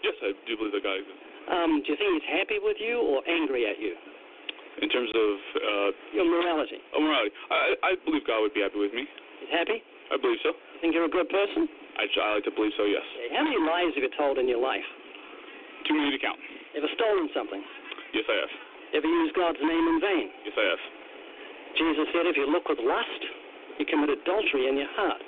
[0.05, 1.23] Yes, I do believe that God exists.
[1.49, 3.93] Um, do you think He's happy with you or angry at you?
[4.79, 6.79] In terms of uh, Your morality.
[6.95, 9.03] oh, morality, I, I believe God would be happy with me.
[9.43, 9.83] He's happy?
[10.13, 10.55] I believe so.
[10.79, 11.67] Think you're a good person?
[11.99, 12.87] I, I like to believe so.
[12.87, 13.03] Yes.
[13.03, 13.35] Okay.
[13.35, 14.85] How many lies have you told in your life?
[15.83, 16.39] Too many to count.
[16.73, 17.59] You ever stolen something?
[18.13, 18.53] Yes, I have.
[18.99, 20.27] Ever used God's name in vain?
[20.45, 20.83] Yes, I have.
[21.77, 23.21] Jesus said, if you look with lust,
[23.77, 25.21] you commit adultery in your heart.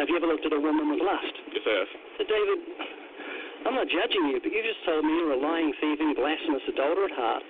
[0.00, 1.34] Have you ever looked at a woman with lust?
[1.52, 1.90] Yes, I have.
[2.16, 2.58] So, David,
[3.68, 7.12] I'm not judging you, but you just told me you're a lying, thieving, blasphemous adulterer
[7.12, 7.44] at heart,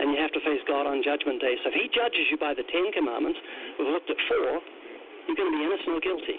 [0.00, 1.58] and you have to face God on Judgment Day.
[1.66, 3.36] So if He judges you by the Ten Commandments,
[3.76, 4.62] we've looked at four,
[5.28, 6.38] you're going to be innocent or guilty.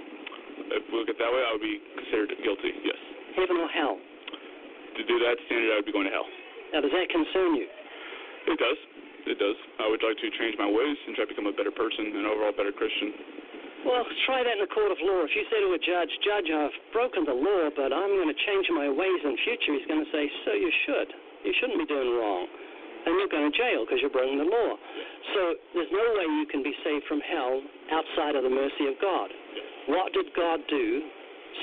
[0.73, 2.73] If we look at that way, I would be considered guilty.
[2.81, 2.97] Yes.
[3.37, 3.99] Heaven or hell.
[3.99, 6.25] To do that standard, I would be going to hell.
[6.73, 7.67] Now, does that concern you?
[8.49, 8.79] It does.
[9.29, 9.57] It does.
[9.77, 12.25] I would like to change my ways and try to become a better person and
[12.25, 13.13] overall better Christian.
[13.85, 15.23] Well, try that in a court of law.
[15.23, 18.39] If you say to a judge, Judge, I've broken the law, but I'm going to
[18.43, 21.09] change my ways in future, he's going to say, So you should.
[21.47, 22.43] You shouldn't be doing wrong.
[23.07, 24.75] And you're going to jail because you're breaking the law.
[25.31, 27.63] So there's no way you can be saved from hell
[27.95, 29.31] outside of the mercy of God.
[29.87, 31.07] What did God do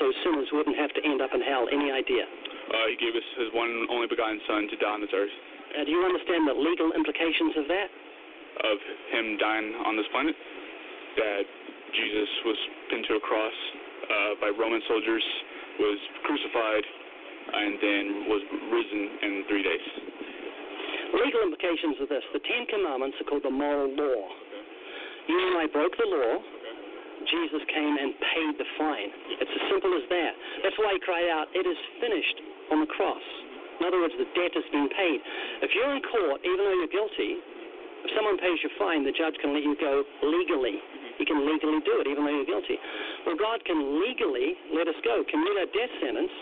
[0.01, 1.69] so sinners wouldn't have to end up in hell?
[1.69, 2.25] Any idea?
[2.25, 5.37] Uh, he gave us his one only begotten Son to die on this earth.
[5.75, 7.89] Uh, do you understand the legal implications of that?
[8.57, 8.79] Of
[9.13, 10.37] him dying on this planet,
[11.17, 11.45] that
[11.93, 13.57] Jesus was pinned to a cross
[14.07, 15.25] uh, by Roman soldiers,
[15.81, 16.85] was crucified,
[17.53, 19.87] and then was risen in three days.
[21.15, 22.25] Legal implications of this.
[22.35, 24.21] The Ten Commandments are called the moral law.
[25.29, 26.43] You and I broke the law.
[27.27, 29.11] Jesus came and paid the fine.
[29.43, 30.33] It's as simple as that.
[30.63, 32.39] That's why he cried out, It is finished
[32.71, 33.23] on the cross.
[33.81, 35.19] In other words, the debt has been paid.
[35.61, 37.37] If you're in court, even though you're guilty,
[38.07, 40.79] if someone pays your fine, the judge can let you go legally.
[41.19, 42.77] He can legally do it, even though you're guilty.
[43.25, 46.33] Well, God can legally let us go, commute our death sentence,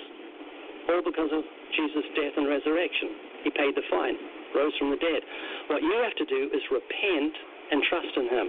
[0.93, 1.43] all because of
[1.73, 3.47] Jesus' death and resurrection.
[3.47, 4.19] He paid the fine,
[4.53, 5.23] rose from the dead.
[5.71, 7.35] What you have to do is repent
[7.71, 8.47] and trust in Him.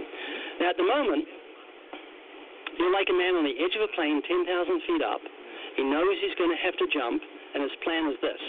[0.60, 1.24] Now, at the moment,
[2.76, 4.44] you're like a man on the edge of a plane, 10,000
[4.84, 5.22] feet up.
[5.80, 7.22] He knows he's going to have to jump,
[7.54, 8.42] and his plan is this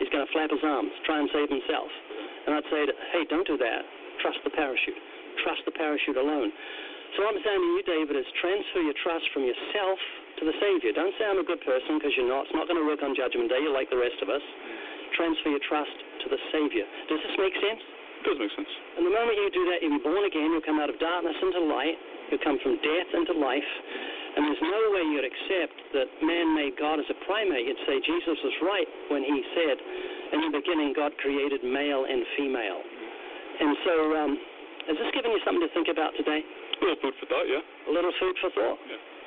[0.00, 1.92] he's going to flap his arms, try and save himself.
[2.48, 3.84] And I'd say, to, hey, don't do that.
[4.24, 4.96] Trust the parachute.
[5.44, 6.50] Trust the parachute alone.
[7.14, 9.98] So what I'm saying to you, David, is transfer your trust from yourself
[10.40, 10.94] to the Savior.
[10.94, 12.48] Don't say I'm a good person because you're not.
[12.48, 13.60] It's not going to work on Judgment Day.
[13.60, 14.42] You're like the rest of us.
[15.18, 16.86] Transfer your trust to the Savior.
[17.10, 17.82] Does this make sense?
[17.82, 18.70] It does make sense.
[18.94, 20.54] And the moment you do that, you'll be born again.
[20.54, 21.98] You'll come out of darkness into light.
[22.30, 23.70] You'll come from death into life.
[24.36, 27.66] And there's no way you'd accept that man made God as a primate.
[27.66, 29.76] You'd say Jesus was right when he said,
[30.38, 32.80] in the beginning, God created male and female.
[33.60, 34.32] And so, um,
[34.86, 36.40] is this giving you something to think about today?
[36.40, 37.60] A little food for thought, yeah.
[37.60, 38.78] A little food for thought?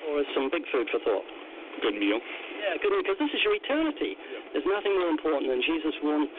[0.09, 1.27] Or is some big food for thought?
[1.83, 2.17] Good meal.
[2.63, 4.15] Yeah, good, meal, because this is your eternity.
[4.55, 6.31] There's nothing more important than Jesus warned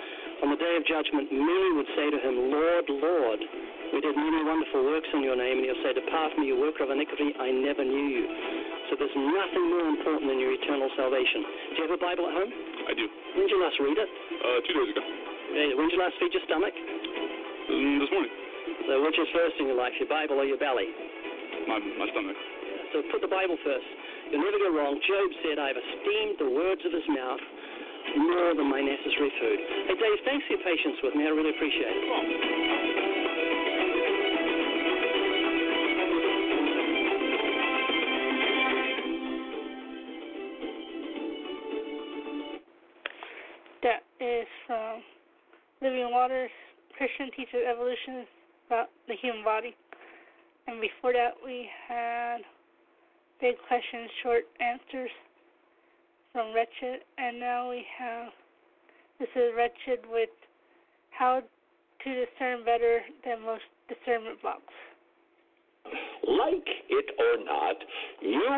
[0.42, 3.40] on the day of judgment, many would say to him, Lord, Lord,
[3.94, 5.62] we did many wonderful works in your name.
[5.62, 8.26] And he'll say, Depart from me, you worker of iniquity, I never knew you.
[8.90, 11.46] So there's nothing more important than your eternal salvation.
[11.46, 12.50] Do you have a Bible at home?
[12.90, 13.06] I do.
[13.38, 14.10] When did you last read it?
[14.10, 15.02] Uh, two days ago.
[15.78, 16.74] When did you last feed your stomach?
[16.74, 18.32] Mm, this morning.
[18.90, 20.90] So which is first in your life, your Bible or your belly?
[21.70, 22.36] My, my stomach.
[22.92, 23.86] So put the Bible first.
[24.34, 24.98] You'll never go wrong.
[25.06, 27.42] Job said, I've esteemed the words of his mouth
[28.16, 29.58] more than my necessary food.
[29.88, 31.24] Hey, Dave, thanks for your patience with me.
[31.24, 32.04] I really appreciate it.
[43.82, 45.02] That is from
[45.82, 46.50] Living Waters
[46.96, 48.26] Christian Teacher Evolution
[48.66, 49.76] about the human body.
[50.66, 52.38] And before that, we had
[53.40, 55.10] big questions, short answers
[56.34, 57.06] from Wretched.
[57.16, 58.34] And now we have
[59.22, 60.34] this is Wretched with
[61.14, 64.74] how to discern better than most discernment blocks.
[66.26, 67.76] Like it or not,
[68.20, 68.50] you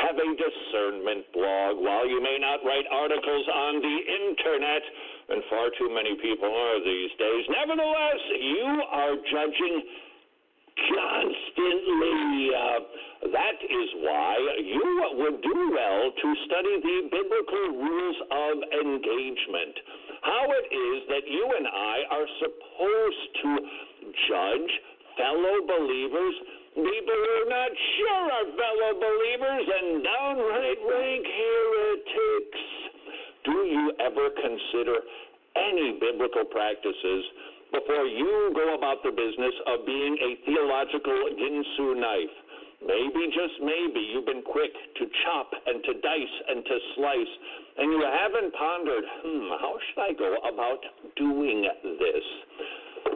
[0.00, 1.78] have a discernment blog.
[1.78, 3.96] While you may not write articles on the
[4.26, 4.82] internet,
[5.28, 9.74] and far too many people are these days, nevertheless, you are judging
[10.76, 12.52] constantly.
[12.52, 12.80] Uh,
[13.32, 14.88] that is why you
[15.18, 18.54] would do well to study the biblical rules of
[18.84, 19.74] engagement.
[20.22, 23.50] How it is that you and I are supposed to
[24.28, 24.72] judge
[25.16, 26.34] fellow believers,
[26.76, 32.64] people who are not sure are fellow believers, and downright rank heretics.
[33.44, 34.96] Do you ever consider
[35.56, 37.24] any biblical practices
[37.72, 42.36] before you go about the business of being a theological Ginsu knife?
[42.84, 47.34] Maybe, just maybe, you've been quick to chop and to dice and to slice,
[47.78, 50.80] and you haven't pondered, hmm, how should I go about
[51.16, 52.26] doing this?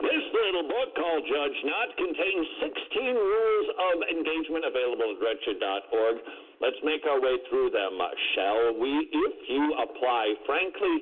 [0.00, 6.16] This little book called Judge Not contains 16 rules of engagement available at wretched.org.
[6.62, 8.00] Let's make our way through them,
[8.34, 9.10] shall we?
[9.12, 10.94] If you apply, frankly,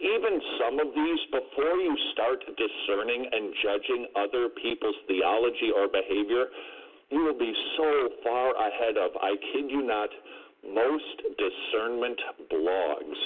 [0.00, 6.48] even some of these before you start discerning and judging other people's theology or behavior,
[7.10, 10.08] you will be so far ahead of, I kid you not,
[10.64, 13.20] most discernment blogs.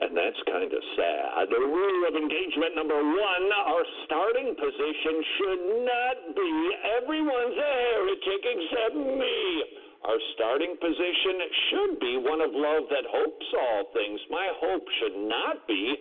[0.00, 1.52] And that's kind of sad.
[1.52, 6.52] The rule of engagement number one our starting position should not be
[6.98, 9.79] everyone's heretic except me.
[10.00, 11.36] Our starting position
[11.68, 14.20] should be one of love that hopes all things.
[14.32, 15.94] My hope should not be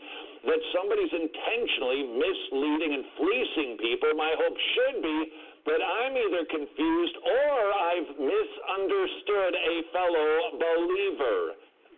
[0.48, 4.16] that somebody's intentionally misleading and fleecing people.
[4.16, 5.20] My hope should be
[5.68, 11.40] that I'm either confused or I've misunderstood a fellow believer.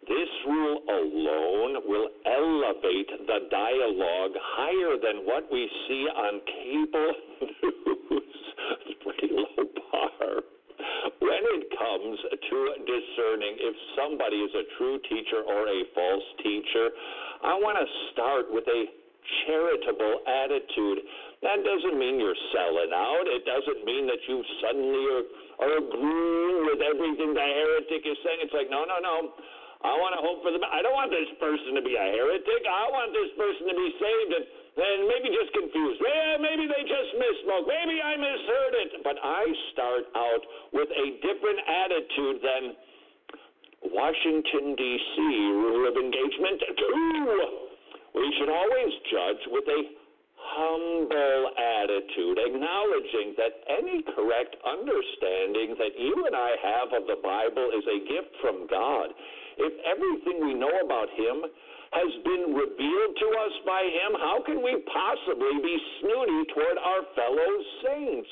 [0.09, 7.13] This rule alone will elevate the dialogue higher than what we see on cable
[8.09, 8.35] news.
[8.89, 10.41] It's pretty low bar.
[11.01, 16.93] When it comes to discerning if somebody is a true teacher or a false teacher,
[17.41, 18.81] I want to start with a
[19.45, 21.01] charitable attitude.
[21.41, 23.25] That doesn't mean you're selling out.
[23.25, 25.25] It doesn't mean that you suddenly are,
[25.65, 28.45] are agreeing with everything the heretic is saying.
[28.45, 29.33] It's like, no, no, no.
[29.81, 30.61] I want to hope for the.
[30.61, 32.61] I don't want this person to be a heretic.
[32.69, 34.45] I want this person to be saved and
[34.77, 35.99] then maybe just confused.
[35.99, 37.67] Yeah, maybe they just misspoke.
[37.67, 38.91] Maybe I misheard it.
[39.03, 39.43] But I
[39.75, 42.63] start out with a different attitude than
[43.91, 45.15] Washington D.C.
[45.59, 47.67] rule of engagement two.
[48.15, 49.81] We should always judge with a
[50.35, 57.71] humble attitude, acknowledging that any correct understanding that you and I have of the Bible
[57.71, 59.13] is a gift from God.
[59.57, 61.45] If everything we know about Him
[61.91, 67.03] has been revealed to us by Him, how can we possibly be snooty toward our
[67.15, 67.51] fellow
[67.83, 68.31] saints?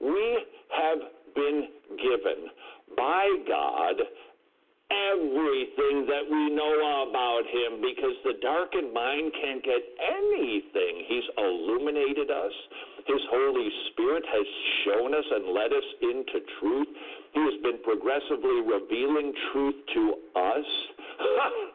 [0.00, 1.00] We have
[1.34, 2.50] been given
[2.96, 3.96] by God
[4.92, 11.04] everything that we know about him because the darkened mind can't get anything.
[11.08, 12.52] He's illuminated us.
[13.06, 14.46] His Holy Spirit has
[14.84, 16.88] shown us and led us into truth.
[17.32, 20.02] He has been progressively revealing truth to
[20.36, 20.68] us.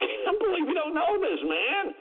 [0.00, 1.94] Can't believe you don't know this, man.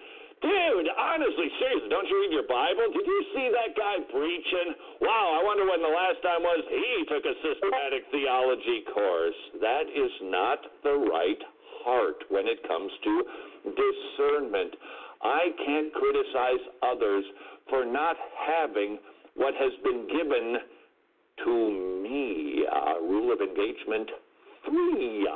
[0.43, 2.91] Dude, honestly, seriously, don't you read your Bible?
[2.91, 4.75] Did you see that guy preaching?
[5.01, 9.39] Wow, I wonder when the last time was he took a systematic theology course.
[9.61, 11.41] That is not the right
[11.81, 13.13] heart when it comes to
[13.63, 14.75] discernment.
[15.23, 17.23] I can't criticize others
[17.69, 18.99] for not having
[19.35, 20.57] what has been given
[21.45, 21.53] to
[22.03, 22.65] me.
[22.69, 24.09] Uh, rule of engagement
[24.67, 25.27] three.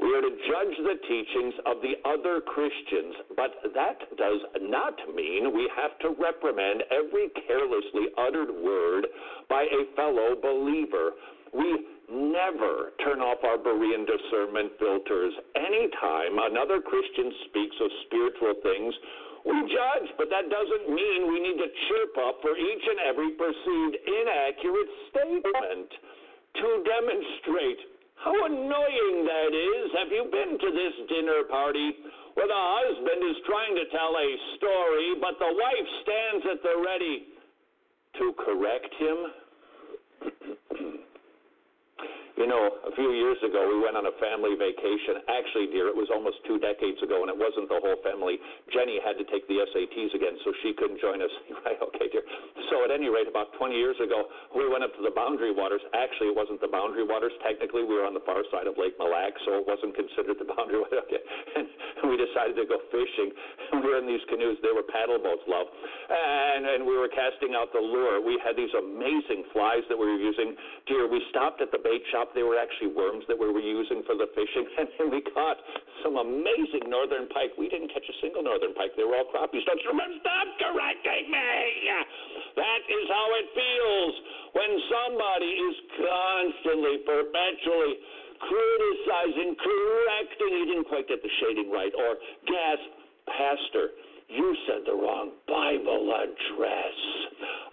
[0.00, 5.54] We are to judge the teachings of the other Christians, but that does not mean
[5.54, 9.06] we have to reprimand every carelessly uttered word
[9.48, 11.12] by a fellow believer.
[11.54, 15.32] We never turn off our Berean discernment filters.
[15.54, 18.92] Anytime another Christian speaks of spiritual things,
[19.44, 23.30] we judge, but that doesn't mean we need to chirp up for each and every
[23.36, 25.90] perceived inaccurate statement.
[26.54, 29.90] To demonstrate how annoying that is.
[29.98, 31.92] Have you been to this dinner party
[32.34, 36.74] where the husband is trying to tell a story, but the wife stands at the
[36.84, 37.26] ready
[38.18, 39.18] to correct him?
[42.34, 45.22] You know, a few years ago, we went on a family vacation.
[45.30, 48.42] Actually, dear, it was almost two decades ago, and it wasn't the whole family.
[48.74, 51.30] Jenny had to take the SATs again, so she couldn't join us.
[51.62, 52.26] right, okay, dear.
[52.74, 55.82] So, at any rate, about 20 years ago, we went up to the Boundary Waters.
[55.94, 57.30] Actually, it wasn't the Boundary Waters.
[57.46, 60.34] Technically, we were on the far side of Lake Mille Lacs, so it wasn't considered
[60.42, 60.92] the Boundary Waters.
[61.04, 61.20] Okay.
[61.58, 63.30] And we decided to go fishing.
[63.76, 64.56] We were in these canoes.
[64.62, 65.66] They were paddle boats, love.
[66.08, 68.24] And, and we were casting out the lure.
[68.24, 70.56] We had these amazing flies that we were using.
[70.86, 72.23] Dear, we stopped at the bait shop.
[72.32, 74.64] They were actually worms that we were using for the fishing.
[75.04, 75.58] And we caught
[76.06, 77.52] some amazing northern pike.
[77.58, 78.94] We didn't catch a single northern pike.
[78.96, 79.66] They were all crappies.
[79.66, 80.16] Don't you remember?
[80.22, 81.50] Stop correcting me.
[82.56, 84.14] That is how it feels
[84.54, 87.94] when somebody is constantly, perpetually
[88.38, 90.52] criticizing, correcting.
[90.54, 91.92] He didn't quite get the shading right.
[91.92, 92.88] Or gasp,
[93.26, 93.96] Pastor,
[94.28, 96.98] you said the wrong Bible address.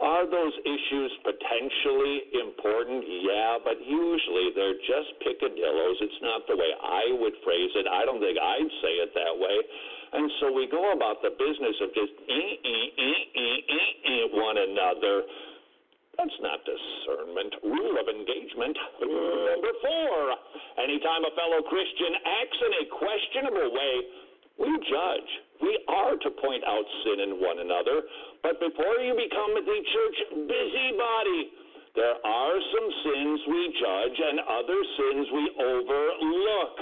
[0.02, 3.06] Are those issues potentially important?
[3.06, 5.98] Yeah, but usually they're just picadillos.
[6.02, 7.86] It's not the way I would phrase it.
[7.86, 9.58] I don't think I'd say it that way.
[10.12, 15.24] And so we go about the business of just eh, eh, eh, one another.
[16.20, 17.56] That's not discernment.
[17.64, 18.76] Rule of engagement.
[19.00, 20.20] Number four.
[20.84, 23.96] Anytime a fellow Christian acts in a questionable way,
[24.60, 25.32] we judge.
[25.62, 28.02] We are to point out sin in one another.
[28.42, 30.18] But before you become the church
[30.50, 31.42] busybody,
[31.94, 36.76] there are some sins we judge and other sins we overlook.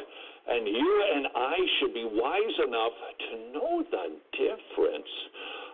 [0.50, 2.96] And you and I should be wise enough
[3.30, 5.12] to know the difference.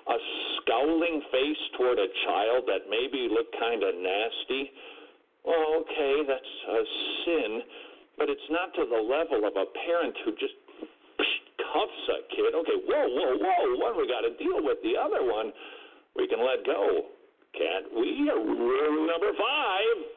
[0.08, 0.18] A
[0.58, 4.72] scowling face toward a child that maybe looked kind of nasty.
[5.46, 6.82] Well, okay, that's a
[7.26, 7.62] sin,
[8.18, 10.58] but it's not to the level of a parent who just
[11.76, 12.56] cuffs a kid.
[12.56, 15.52] Okay, whoa, whoa, whoa, one we got to deal with, the other one
[16.16, 17.12] we can let go.
[17.52, 18.32] Can't we?
[18.32, 20.16] Rule number five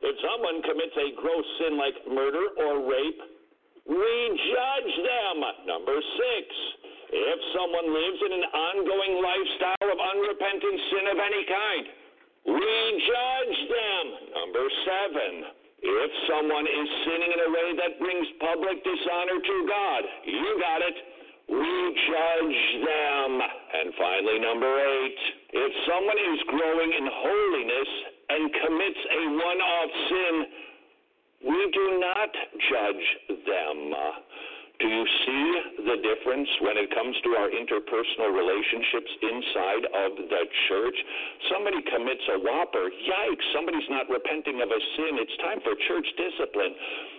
[0.00, 3.20] if someone commits a gross sin like murder or rape,
[3.84, 5.36] we judge them.
[5.68, 6.44] Number six,
[7.12, 11.84] if someone lives in an ongoing lifestyle of unrepentant sin of any kind,
[12.48, 14.04] we judge them.
[14.40, 15.32] Number seven,
[15.80, 20.80] if someone is sinning in a way that brings public dishonor to God, you got
[20.84, 20.96] it.
[21.48, 21.74] We
[22.06, 23.30] judge them.
[23.40, 25.20] And finally, number eight,
[25.50, 27.90] if someone is growing in holiness
[28.28, 30.34] and commits a one off sin,
[31.48, 32.30] we do not
[32.68, 33.06] judge
[33.46, 33.94] them.
[34.80, 35.46] Do you see
[35.92, 40.42] the difference when it comes to our interpersonal relationships inside of the
[40.72, 40.98] church?
[41.52, 45.20] Somebody commits a whopper, yikes, somebody's not repenting of a sin.
[45.20, 46.72] It's time for church discipline.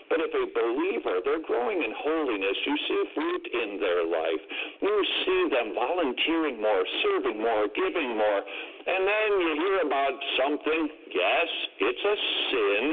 [0.09, 4.43] But if a believer, they're growing in holiness, you see fruit in their life.
[4.81, 8.41] You see them volunteering more, serving more, giving more.
[8.89, 10.81] And then you hear about something,
[11.13, 12.17] yes, it's a
[12.49, 12.83] sin,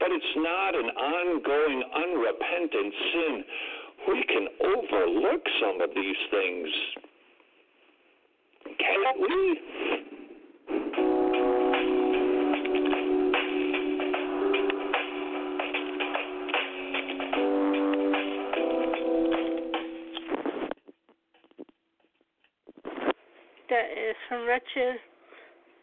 [0.00, 3.34] but it's not an ongoing, unrepentant sin.
[4.06, 6.68] We can overlook some of these things.
[8.78, 9.60] Can't we?
[23.70, 25.00] That is from Wretched.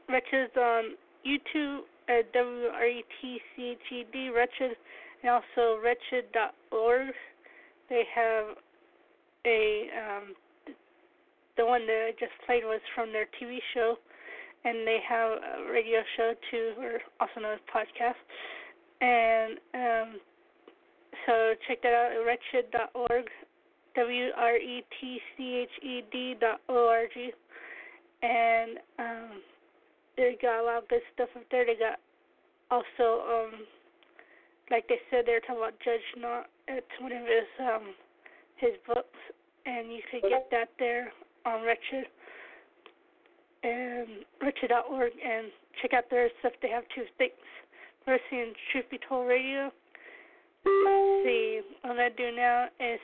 [0.10, 0.96] Wretched on
[1.26, 4.76] YouTube at W R E T C H E D, Wretched,
[5.24, 7.14] and also wretched.org.
[7.92, 8.56] They have
[9.46, 10.34] a, um,
[11.58, 13.96] the one that I just played was from their TV show,
[14.64, 18.16] and they have a radio show too, or also known as podcast.
[19.02, 20.20] And um,
[21.26, 23.26] so check that out at wretched.org,
[23.96, 27.32] W R E T C H E D dot O R G.
[28.24, 29.42] And um,
[30.16, 31.66] they got a lot of good stuff up there.
[31.66, 32.00] They got
[32.70, 33.52] also, um,
[34.72, 36.48] like they said, they're talking about Judge Not.
[36.68, 37.94] It's one of his um,
[38.56, 39.20] his books,
[39.66, 41.12] and you could get that there
[41.46, 42.08] on Wretched
[43.64, 46.54] and Wretched.org, and check out their stuff.
[46.62, 47.34] They have two things.
[48.08, 49.72] Mercy and Truth Be Told Radio.
[50.66, 51.62] Let's see.
[51.82, 53.00] What gonna do now is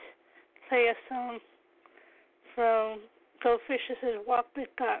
[0.68, 1.38] play a song
[2.54, 3.00] from
[3.42, 3.80] Goldfish.
[4.26, 5.00] Walk with God.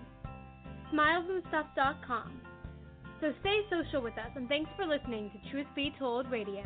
[0.93, 2.41] Smilesandstuff.com.
[3.21, 6.65] So stay social with us and thanks for listening to Truth Be Told Radio.